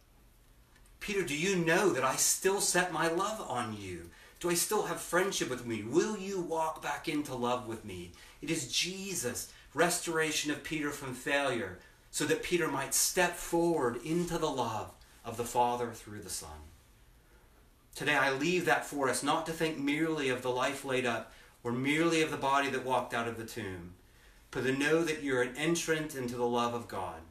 Peter, 0.99 1.23
do 1.23 1.35
you 1.35 1.55
know 1.55 1.89
that 1.89 2.03
I 2.03 2.17
still 2.17 2.59
set 2.59 2.93
my 2.93 3.07
love 3.07 3.41
on 3.49 3.75
you? 3.79 4.09
Do 4.39 4.49
I 4.49 4.55
still 4.55 4.83
have 4.83 4.99
friendship 4.99 5.49
with 5.49 5.65
me? 5.65 5.81
Will 5.81 6.17
you 6.17 6.41
walk 6.41 6.83
back 6.83 7.07
into 7.07 7.33
love 7.33 7.67
with 7.67 7.85
me? 7.85 8.11
It 8.41 8.51
is 8.51 8.71
Jesus, 8.71 9.51
restoration 9.73 10.51
of 10.51 10.63
Peter 10.63 10.91
from 10.91 11.13
failure, 11.13 11.79
so 12.11 12.25
that 12.25 12.43
Peter 12.43 12.67
might 12.67 12.93
step 12.93 13.35
forward 13.35 14.03
into 14.03 14.37
the 14.37 14.49
love 14.49 14.91
of 15.23 15.37
the 15.37 15.45
Father 15.45 15.91
through 15.91 16.21
the 16.21 16.29
Son. 16.29 16.49
Today 17.95 18.15
I 18.15 18.31
leave 18.31 18.65
that 18.65 18.85
for 18.85 19.09
us, 19.09 19.23
not 19.23 19.45
to 19.45 19.53
think 19.53 19.77
merely 19.77 20.29
of 20.29 20.41
the 20.41 20.51
life 20.51 20.83
laid 20.83 21.05
up 21.05 21.31
or 21.63 21.71
merely 21.71 22.21
of 22.21 22.29
the 22.31 22.37
body 22.37 22.69
that 22.69 22.85
walked 22.85 23.13
out 23.13 23.27
of 23.27 23.37
the 23.37 23.45
tomb, 23.45 23.93
but 24.51 24.63
to 24.63 24.73
know 24.73 25.03
that 25.03 25.23
you're 25.23 25.41
an 25.41 25.55
entrant 25.57 26.15
into 26.15 26.35
the 26.35 26.45
love 26.45 26.73
of 26.73 26.87
God. 26.87 27.21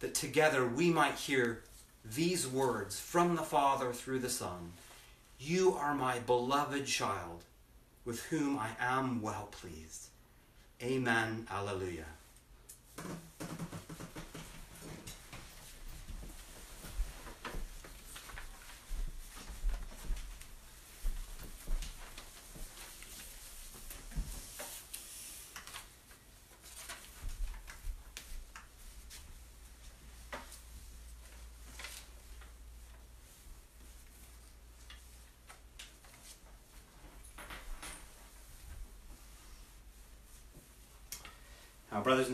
That 0.00 0.14
together 0.14 0.66
we 0.66 0.90
might 0.90 1.14
hear 1.14 1.62
these 2.04 2.46
words 2.46 2.98
from 2.98 3.36
the 3.36 3.42
Father 3.42 3.92
through 3.92 4.20
the 4.20 4.30
Son 4.30 4.72
You 5.38 5.74
are 5.74 5.94
my 5.94 6.20
beloved 6.20 6.86
child, 6.86 7.44
with 8.04 8.22
whom 8.24 8.58
I 8.58 8.70
am 8.80 9.20
well 9.20 9.48
pleased. 9.50 10.06
Amen. 10.82 11.46
Alleluia. 11.50 12.04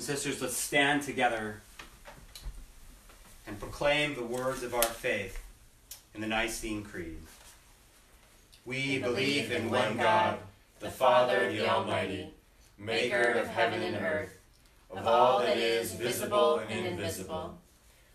Sisters, 0.04 0.42
let's 0.42 0.56
stand 0.56 1.02
together 1.02 1.62
and 3.46 3.58
proclaim 3.58 4.14
the 4.14 4.22
words 4.22 4.62
of 4.62 4.74
our 4.74 4.82
faith 4.82 5.42
in 6.14 6.20
the 6.20 6.26
Nicene 6.26 6.82
Creed. 6.82 7.20
We 8.66 8.98
believe 8.98 9.50
in 9.50 9.70
one 9.70 9.96
God, 9.96 10.38
the 10.80 10.90
Father, 10.90 11.50
the 11.50 11.66
Almighty, 11.66 12.34
maker 12.78 13.32
of 13.32 13.46
heaven 13.46 13.82
and 13.82 13.96
earth, 13.96 14.38
of 14.90 15.06
all 15.06 15.40
that 15.40 15.56
is 15.56 15.92
visible 15.94 16.58
and 16.68 16.86
invisible. 16.86 17.56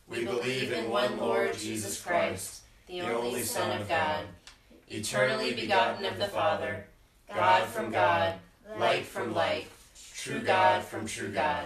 We 0.08 0.26
believe 0.26 0.72
in 0.72 0.92
one 0.92 1.18
Lord 1.18 1.58
Jesus 1.58 2.00
Christ, 2.00 2.62
the 2.86 3.02
only 3.02 3.42
Son 3.42 3.82
of 3.82 3.90
God, 3.90 4.26
eternally 4.90 5.56
begotten 5.56 6.06
of 6.06 6.20
the 6.20 6.28
Father, 6.28 6.86
God 7.34 7.66
from 7.66 7.92
God, 7.92 8.36
light 8.78 9.06
from 9.06 9.34
light 9.34 9.66
true 10.20 10.42
God 10.42 10.84
from 10.84 11.06
true 11.06 11.30
God, 11.30 11.66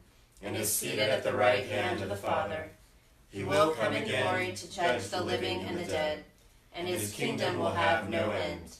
and 0.43 0.55
is 0.55 0.71
seated 0.71 1.09
at 1.09 1.23
the 1.23 1.33
right 1.33 1.65
hand 1.65 2.01
of 2.01 2.09
the 2.09 2.15
Father. 2.15 2.69
He 3.31 3.43
will 3.43 3.71
come 3.71 3.93
in 3.93 4.07
glory 4.07 4.51
to 4.53 4.71
judge 4.71 5.07
the 5.09 5.23
living 5.23 5.61
and 5.61 5.77
the 5.77 5.85
dead, 5.85 6.23
and 6.75 6.87
his 6.87 7.13
kingdom 7.13 7.59
will 7.59 7.71
have 7.71 8.09
no 8.09 8.31
end. 8.31 8.75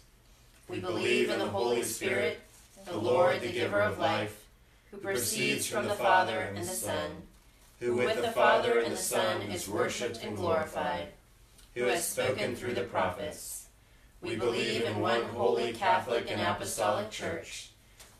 We 0.67 0.80
believe 0.80 1.30
in 1.30 1.39
the 1.39 1.47
Holy 1.47 1.84
Spirit, 1.84 2.39
the 2.86 2.97
Lord, 2.97 3.41
the 3.41 3.52
giver 3.52 3.82
of 3.82 4.00
life, 4.00 4.45
who 4.89 4.97
proceeds 4.97 5.67
from 5.67 5.86
the 5.86 5.95
Father 5.95 6.39
and 6.39 6.58
the 6.58 6.63
Son, 6.65 7.12
who 7.80 7.95
with 7.95 8.21
the 8.21 8.32
Father 8.32 8.80
and 8.80 8.91
the 8.91 8.97
Son 8.97 9.41
is 9.43 9.69
worshipped 9.69 10.24
and 10.24 10.36
glorified, 10.36 11.08
who 11.76 11.84
has 11.84 12.06
spoken 12.06 12.56
through 12.56 12.74
the 12.74 12.84
prophets. 12.84 13.67
We 14.21 14.36
believe 14.36 14.84
in 14.84 15.00
one 15.00 15.24
holy 15.24 15.74
Catholic 15.74 16.30
and 16.30 16.41
Apostolic 16.41 17.10
Church. 17.10 17.69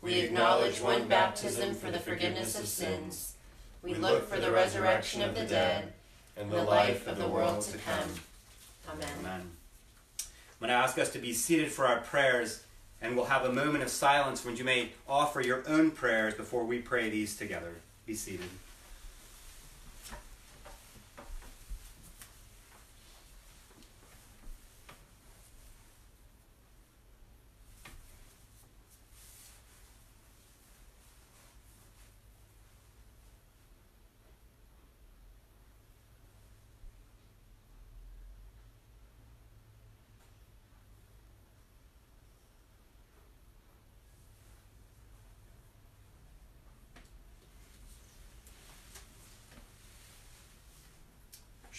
We 0.00 0.20
acknowledge 0.20 0.80
one 0.80 1.06
baptism 1.06 1.74
for 1.74 1.90
the 1.90 2.00
forgiveness 2.00 2.58
of 2.58 2.66
sins. 2.66 3.31
We 3.82 3.94
look 3.94 4.28
for 4.28 4.38
the 4.38 4.50
resurrection 4.50 5.22
of 5.22 5.34
the 5.34 5.44
dead 5.44 5.92
and 6.36 6.50
the 6.50 6.62
life 6.62 7.06
of 7.06 7.18
the 7.18 7.28
world 7.28 7.62
to 7.62 7.78
come. 7.78 8.08
Amen. 8.88 9.08
Amen. 9.20 9.40
I'm 9.40 10.68
going 10.68 10.68
to 10.68 10.74
ask 10.74 10.98
us 10.98 11.10
to 11.10 11.18
be 11.18 11.32
seated 11.32 11.72
for 11.72 11.86
our 11.86 12.00
prayers, 12.00 12.62
and 13.00 13.16
we'll 13.16 13.24
have 13.24 13.44
a 13.44 13.52
moment 13.52 13.82
of 13.82 13.90
silence 13.90 14.44
when 14.44 14.56
you 14.56 14.62
may 14.62 14.90
offer 15.08 15.40
your 15.40 15.64
own 15.66 15.90
prayers 15.90 16.34
before 16.34 16.62
we 16.64 16.78
pray 16.78 17.10
these 17.10 17.36
together. 17.36 17.74
Be 18.06 18.14
seated. 18.14 18.46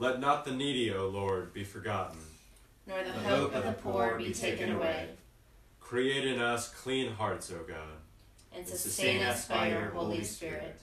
Let 0.00 0.18
not 0.18 0.46
the 0.46 0.52
needy, 0.52 0.90
O 0.94 1.08
Lord, 1.08 1.52
be 1.52 1.62
forgotten. 1.62 2.16
Nor 2.86 3.04
the 3.04 3.12
hope 3.12 3.54
of 3.54 3.64
the 3.64 3.72
poor 3.72 4.16
be 4.16 4.32
taken 4.32 4.72
away. 4.72 5.10
Create 5.78 6.26
in 6.26 6.40
us 6.40 6.70
clean 6.70 7.12
hearts, 7.12 7.52
O 7.52 7.62
God. 7.68 7.98
And 8.56 8.66
sustain 8.66 9.22
us 9.22 9.46
by 9.46 9.68
your 9.68 9.90
Holy 9.90 10.24
Spirit. 10.24 10.80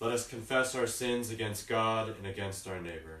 Let 0.00 0.12
us 0.12 0.26
confess 0.26 0.74
our 0.74 0.86
sins 0.86 1.30
against 1.30 1.68
God 1.68 2.08
and 2.08 2.26
against 2.26 2.66
our 2.66 2.80
neighbor. 2.80 3.20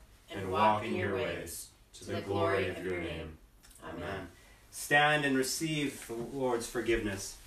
and 0.33 0.51
walk 0.51 0.83
in 0.83 0.95
your 0.95 1.15
ways, 1.15 1.69
to 1.93 2.05
the 2.05 2.21
glory 2.21 2.69
of 2.69 2.83
your 2.83 2.99
name. 2.99 3.37
Amen. 3.87 4.27
Stand 4.71 5.25
and 5.25 5.37
receive 5.37 6.07
the 6.07 6.13
Lord's 6.13 6.67
forgiveness. 6.67 7.37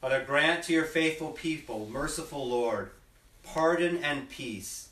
Father, 0.00 0.24
grant 0.24 0.64
to 0.64 0.72
your 0.72 0.84
faithful 0.84 1.32
people, 1.32 1.88
merciful 1.90 2.48
Lord, 2.48 2.90
pardon 3.42 4.02
and 4.02 4.30
peace, 4.30 4.88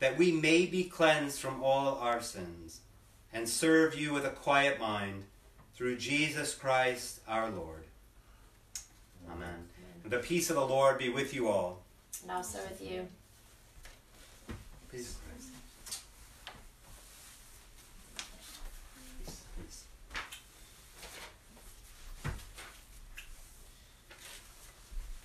that 0.00 0.18
we 0.18 0.32
may 0.32 0.66
be 0.66 0.84
cleansed 0.84 1.40
from 1.40 1.62
all 1.62 1.96
our 1.98 2.20
sins, 2.20 2.80
and 3.32 3.48
serve 3.48 3.94
you 3.94 4.12
with 4.12 4.26
a 4.26 4.30
quiet 4.30 4.80
mind, 4.80 5.24
through 5.74 5.96
Jesus 5.96 6.54
Christ 6.54 7.20
our 7.26 7.48
Lord. 7.48 7.84
Amen. 9.30 9.68
And 10.02 10.12
the 10.12 10.18
peace 10.18 10.50
of 10.50 10.56
the 10.56 10.66
Lord 10.66 10.98
be 10.98 11.08
with 11.08 11.32
you 11.32 11.48
all. 11.48 11.82
And 12.22 12.30
also 12.30 12.58
with 12.68 12.82
you. 12.82 13.08
Peace. 14.90 15.18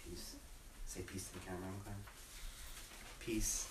Peace. 0.03 0.35
Say 0.85 1.01
peace 1.01 1.27
to 1.29 1.33
the 1.33 1.39
camera, 1.39 1.61
okay? 1.81 1.95
Peace. 3.19 3.67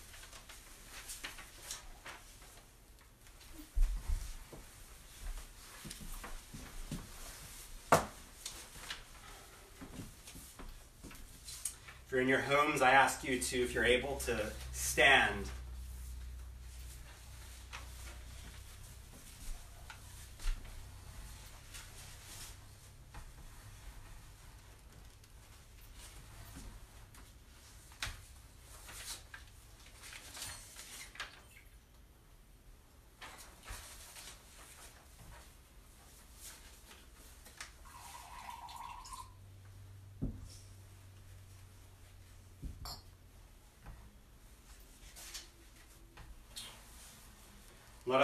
If 12.07 12.11
you're 12.11 12.21
in 12.21 12.27
your 12.27 12.41
homes, 12.41 12.83
I 12.83 12.91
ask 12.91 13.23
you 13.23 13.39
to, 13.39 13.63
if 13.63 13.75
you're 13.75 13.85
able, 13.85 14.17
to 14.27 14.41
stand. 14.73 15.51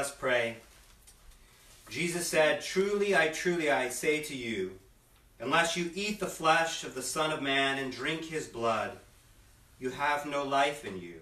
Us 0.01 0.11
pray. 0.11 0.57
Jesus 1.91 2.27
said, 2.27 2.63
Truly, 2.63 3.15
I 3.15 3.29
truly, 3.29 3.71
I 3.71 3.91
say 3.91 4.23
to 4.23 4.35
you, 4.35 4.79
unless 5.39 5.77
you 5.77 5.91
eat 5.95 6.21
the 6.21 6.27
flesh 6.27 6.85
of 6.85 6.95
the 6.95 7.03
Son 7.03 7.31
of 7.31 7.43
Man 7.43 7.77
and 7.77 7.93
drink 7.93 8.25
his 8.25 8.47
blood, 8.47 8.97
you 9.79 9.91
have 9.91 10.25
no 10.25 10.43
life 10.43 10.87
in 10.87 10.99
you. 10.99 11.21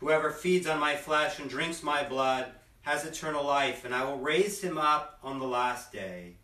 Whoever 0.00 0.30
feeds 0.30 0.66
on 0.66 0.78
my 0.78 0.96
flesh 0.96 1.38
and 1.38 1.48
drinks 1.48 1.82
my 1.82 2.04
blood 2.04 2.48
has 2.82 3.06
eternal 3.06 3.44
life, 3.44 3.86
and 3.86 3.94
I 3.94 4.04
will 4.04 4.18
raise 4.18 4.60
him 4.60 4.76
up 4.76 5.18
on 5.22 5.38
the 5.38 5.46
last 5.46 5.90
day. 5.90 6.34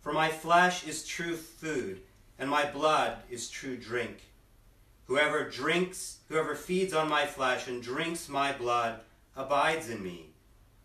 For 0.00 0.12
my 0.12 0.30
flesh 0.30 0.84
is 0.84 1.06
true 1.06 1.36
food, 1.36 2.00
and 2.40 2.50
my 2.50 2.68
blood 2.68 3.18
is 3.30 3.48
true 3.48 3.76
drink. 3.76 4.18
Whoever 5.06 5.48
drinks, 5.48 6.18
whoever 6.28 6.56
feeds 6.56 6.92
on 6.92 7.08
my 7.08 7.26
flesh 7.26 7.68
and 7.68 7.80
drinks 7.80 8.28
my 8.28 8.52
blood, 8.52 9.00
abides 9.36 9.88
in 9.88 10.02
me, 10.02 10.29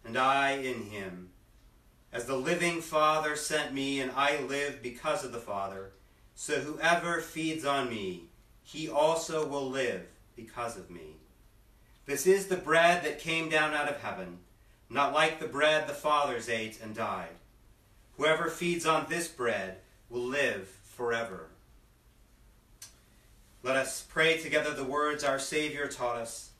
and 0.05 0.17
I 0.17 0.51
in 0.51 0.83
him. 0.83 1.29
As 2.13 2.25
the 2.25 2.37
living 2.37 2.81
Father 2.81 3.35
sent 3.35 3.73
me, 3.73 3.99
and 3.99 4.11
I 4.11 4.39
live 4.41 4.81
because 4.81 5.25
of 5.25 5.31
the 5.31 5.39
Father, 5.39 5.91
so 6.35 6.59
whoever 6.59 7.19
feeds 7.21 7.65
on 7.65 7.89
me, 7.89 8.25
he 8.63 8.87
also 8.87 9.45
will 9.45 9.69
live 9.69 10.05
because 10.35 10.77
of 10.77 10.89
me. 10.89 11.17
This 12.05 12.27
is 12.27 12.47
the 12.47 12.55
bread 12.55 13.03
that 13.03 13.19
came 13.19 13.49
down 13.49 13.73
out 13.73 13.89
of 13.89 14.01
heaven, 14.01 14.39
not 14.89 15.13
like 15.13 15.39
the 15.39 15.47
bread 15.47 15.87
the 15.87 15.93
fathers 15.93 16.47
ate 16.47 16.79
and 16.81 16.95
died. 16.95 17.35
Whoever 18.17 18.49
feeds 18.49 18.85
on 18.85 19.07
this 19.09 19.27
bread 19.27 19.77
will 20.09 20.23
live 20.23 20.67
forever. 20.83 21.47
Let 23.63 23.75
us 23.75 24.05
pray 24.07 24.37
together 24.37 24.71
the 24.71 24.83
words 24.83 25.23
our 25.23 25.39
Savior 25.39 25.87
taught 25.87 26.17
us. 26.17 26.51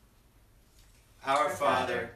Our 1.24 1.50
Father, 1.50 2.15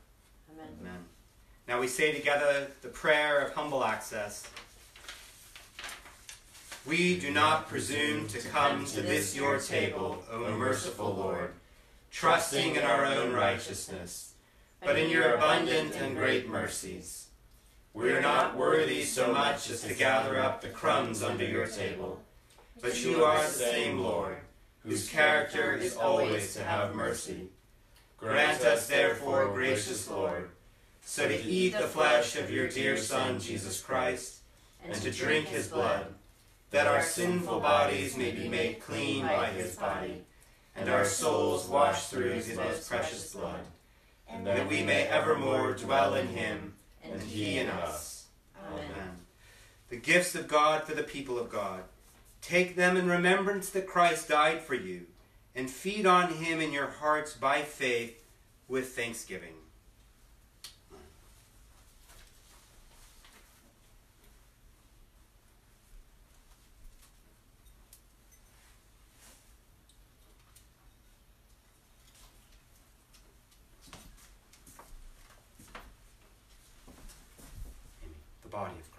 Now 1.67 1.79
we 1.79 1.87
say 1.87 2.11
together 2.11 2.67
the 2.81 2.89
prayer 2.89 3.39
of 3.39 3.53
humble 3.53 3.83
access. 3.83 4.47
We 6.85 7.19
do 7.19 7.31
not 7.31 7.67
presume 7.67 8.27
to 8.29 8.39
come 8.39 8.85
to 8.85 9.01
this 9.01 9.35
your 9.35 9.59
table, 9.59 10.23
O 10.31 10.57
merciful 10.57 11.13
Lord, 11.13 11.53
trusting 12.09 12.75
in 12.75 12.83
our 12.83 13.05
own 13.05 13.33
righteousness, 13.33 14.33
but 14.83 14.97
in 14.97 15.11
your 15.11 15.35
abundant 15.35 15.95
and 15.95 16.17
great 16.17 16.49
mercies. 16.49 17.27
We 17.93 18.11
are 18.11 18.21
not 18.21 18.57
worthy 18.57 19.03
so 19.03 19.31
much 19.31 19.69
as 19.69 19.83
to 19.83 19.93
gather 19.93 20.39
up 20.39 20.61
the 20.61 20.69
crumbs 20.69 21.21
under 21.21 21.45
your 21.45 21.67
table, 21.67 22.21
but 22.81 23.03
you 23.03 23.23
are 23.23 23.37
the 23.37 23.47
same 23.47 23.99
Lord, 23.99 24.37
whose 24.83 25.07
character 25.07 25.75
is 25.75 25.95
always 25.95 26.55
to 26.55 26.63
have 26.63 26.95
mercy. 26.95 27.49
Grant 28.17 28.61
us, 28.61 28.87
therefore, 28.87 29.51
gracious 29.53 30.09
Lord, 30.09 30.49
so 31.03 31.27
to 31.27 31.43
eat 31.43 31.73
the 31.73 31.87
flesh 31.87 32.35
of 32.35 32.51
your 32.51 32.67
dear 32.67 32.97
Son, 32.97 33.39
Jesus 33.39 33.81
Christ, 33.81 34.39
and 34.83 34.95
to 34.95 35.11
drink 35.11 35.47
his 35.47 35.67
blood, 35.67 36.07
that 36.71 36.87
our 36.87 37.01
sinful 37.01 37.59
bodies 37.59 38.15
may 38.17 38.31
be 38.31 38.47
made 38.47 38.79
clean 38.79 39.25
by 39.25 39.47
his 39.47 39.75
body, 39.75 40.23
and 40.75 40.89
our 40.89 41.05
souls 41.05 41.67
washed 41.67 42.09
through 42.09 42.31
his 42.31 42.55
most 42.55 42.89
precious 42.89 43.33
blood, 43.33 43.61
and 44.29 44.47
that 44.47 44.69
we 44.69 44.83
may 44.83 45.03
evermore 45.03 45.73
dwell 45.73 46.15
in 46.15 46.27
him, 46.27 46.73
and 47.03 47.21
he 47.21 47.57
in 47.57 47.67
us. 47.67 48.27
Amen. 48.67 49.19
The 49.89 49.97
gifts 49.97 50.35
of 50.35 50.47
God 50.47 50.83
for 50.83 50.95
the 50.95 51.03
people 51.03 51.37
of 51.37 51.49
God. 51.49 51.83
Take 52.41 52.75
them 52.75 52.97
in 52.97 53.07
remembrance 53.07 53.69
that 53.69 53.87
Christ 53.87 54.29
died 54.29 54.61
for 54.61 54.73
you, 54.73 55.07
and 55.53 55.69
feed 55.69 56.05
on 56.05 56.35
him 56.35 56.61
in 56.61 56.71
your 56.71 56.87
hearts 56.87 57.33
by 57.33 57.61
faith 57.61 58.23
with 58.67 58.95
thanksgiving. 58.95 59.55
body 78.51 78.77
of 78.79 78.90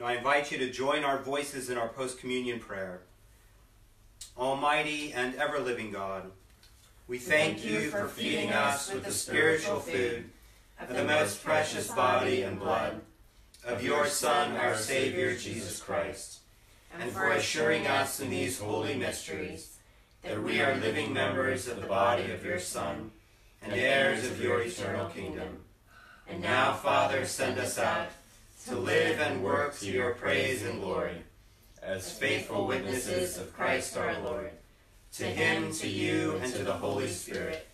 Now 0.00 0.06
I 0.06 0.14
invite 0.14 0.50
you 0.50 0.56
to 0.56 0.70
join 0.70 1.04
our 1.04 1.18
voices 1.18 1.68
in 1.68 1.76
our 1.76 1.88
post 1.88 2.18
communion 2.18 2.58
prayer. 2.58 3.02
Almighty 4.38 5.12
and 5.12 5.34
ever 5.34 5.60
living 5.60 5.90
God, 5.90 6.30
we 7.06 7.18
thank 7.18 7.62
you 7.62 7.90
for 7.90 8.08
feeding 8.08 8.50
us 8.50 8.90
with 8.90 9.04
the 9.04 9.12
spiritual 9.12 9.78
food 9.78 10.30
of 10.80 10.88
the 10.88 11.04
most 11.04 11.44
precious 11.44 11.88
body 11.88 12.40
and 12.40 12.58
blood 12.58 13.02
of 13.66 13.84
your 13.84 14.06
Son, 14.06 14.56
our 14.56 14.74
Savior, 14.74 15.36
Jesus 15.36 15.82
Christ, 15.82 16.40
and 16.98 17.12
for 17.12 17.32
assuring 17.32 17.86
us 17.86 18.20
in 18.20 18.30
these 18.30 18.58
holy 18.58 18.94
mysteries 18.94 19.76
that 20.22 20.42
we 20.42 20.62
are 20.62 20.76
living 20.76 21.12
members 21.12 21.68
of 21.68 21.78
the 21.78 21.86
body 21.86 22.32
of 22.32 22.42
your 22.42 22.58
Son 22.58 23.10
and 23.60 23.74
heirs 23.74 24.24
of 24.24 24.42
your 24.42 24.62
eternal 24.62 25.10
kingdom. 25.10 25.58
And 26.26 26.40
now, 26.40 26.72
Father, 26.72 27.26
send 27.26 27.58
us 27.58 27.78
out 27.78 28.08
to 28.66 28.76
live 28.76 29.20
and 29.20 29.42
work 29.42 29.78
to 29.78 29.90
your 29.90 30.14
praise 30.14 30.64
and 30.64 30.80
glory, 30.80 31.16
as 31.82 32.12
faithful 32.12 32.66
witnesses 32.66 33.38
of 33.38 33.54
Christ 33.54 33.96
our 33.96 34.18
Lord. 34.20 34.50
To 35.14 35.24
him, 35.24 35.72
to 35.74 35.88
you, 35.88 36.38
and 36.42 36.52
to 36.52 36.62
the 36.62 36.72
Holy 36.72 37.08
Spirit, 37.08 37.66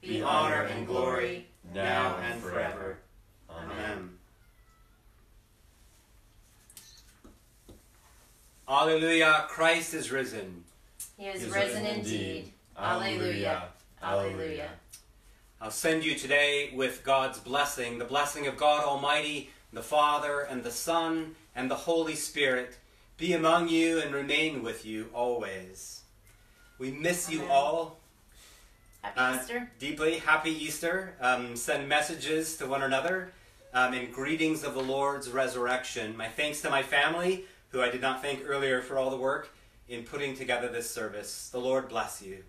be 0.00 0.22
honor 0.22 0.62
and 0.62 0.86
glory, 0.86 1.46
now 1.74 2.16
and 2.18 2.40
forever. 2.40 2.98
Amen. 3.50 4.10
Alleluia, 8.68 9.46
Christ 9.48 9.94
is 9.94 10.12
risen. 10.12 10.64
He 11.18 11.26
is 11.26 11.46
risen 11.46 11.84
indeed. 11.84 12.52
Alleluia. 12.78 13.64
Alleluia. 14.02 14.68
I'll 15.60 15.70
send 15.70 16.04
you 16.04 16.14
today 16.14 16.70
with 16.74 17.02
God's 17.04 17.38
blessing, 17.38 17.98
the 17.98 18.04
blessing 18.04 18.46
of 18.46 18.56
God 18.56 18.84
Almighty, 18.84 19.50
the 19.74 19.82
Father, 19.82 20.40
and 20.40 20.62
the 20.62 20.70
Son, 20.70 21.34
and 21.54 21.70
the 21.70 21.74
Holy 21.74 22.14
Spirit 22.14 22.78
be 23.16 23.32
among 23.32 23.68
you 23.68 24.00
and 24.00 24.14
remain 24.14 24.62
with 24.62 24.84
you 24.84 25.08
always. 25.14 26.02
We 26.78 26.90
miss 26.90 27.30
you 27.30 27.44
all 27.46 27.98
Happy 29.02 29.18
Uh, 29.20 29.38
Easter. 29.40 29.70
deeply. 29.78 30.18
Happy 30.18 30.50
Easter. 30.50 31.14
Um, 31.20 31.56
send 31.56 31.88
messages 31.88 32.56
to 32.56 32.66
one 32.66 32.82
another 32.82 33.32
um, 33.74 33.92
and 33.92 34.10
greetings 34.12 34.64
of 34.64 34.72
the 34.74 34.82
Lord's 34.82 35.28
resurrection. 35.28 36.16
My 36.16 36.28
thanks 36.28 36.62
to 36.62 36.70
my 36.70 36.82
family, 36.82 37.44
who 37.68 37.82
I 37.82 37.90
did 37.90 38.00
not 38.00 38.22
thank 38.22 38.42
earlier 38.46 38.80
for 38.80 38.96
all 38.98 39.10
the 39.10 39.16
work 39.16 39.50
in 39.90 40.04
putting 40.04 40.34
together 40.34 40.68
this 40.68 40.88
service. 40.90 41.50
The 41.52 41.58
Lord 41.60 41.88
bless 41.90 42.22
you. 42.22 42.44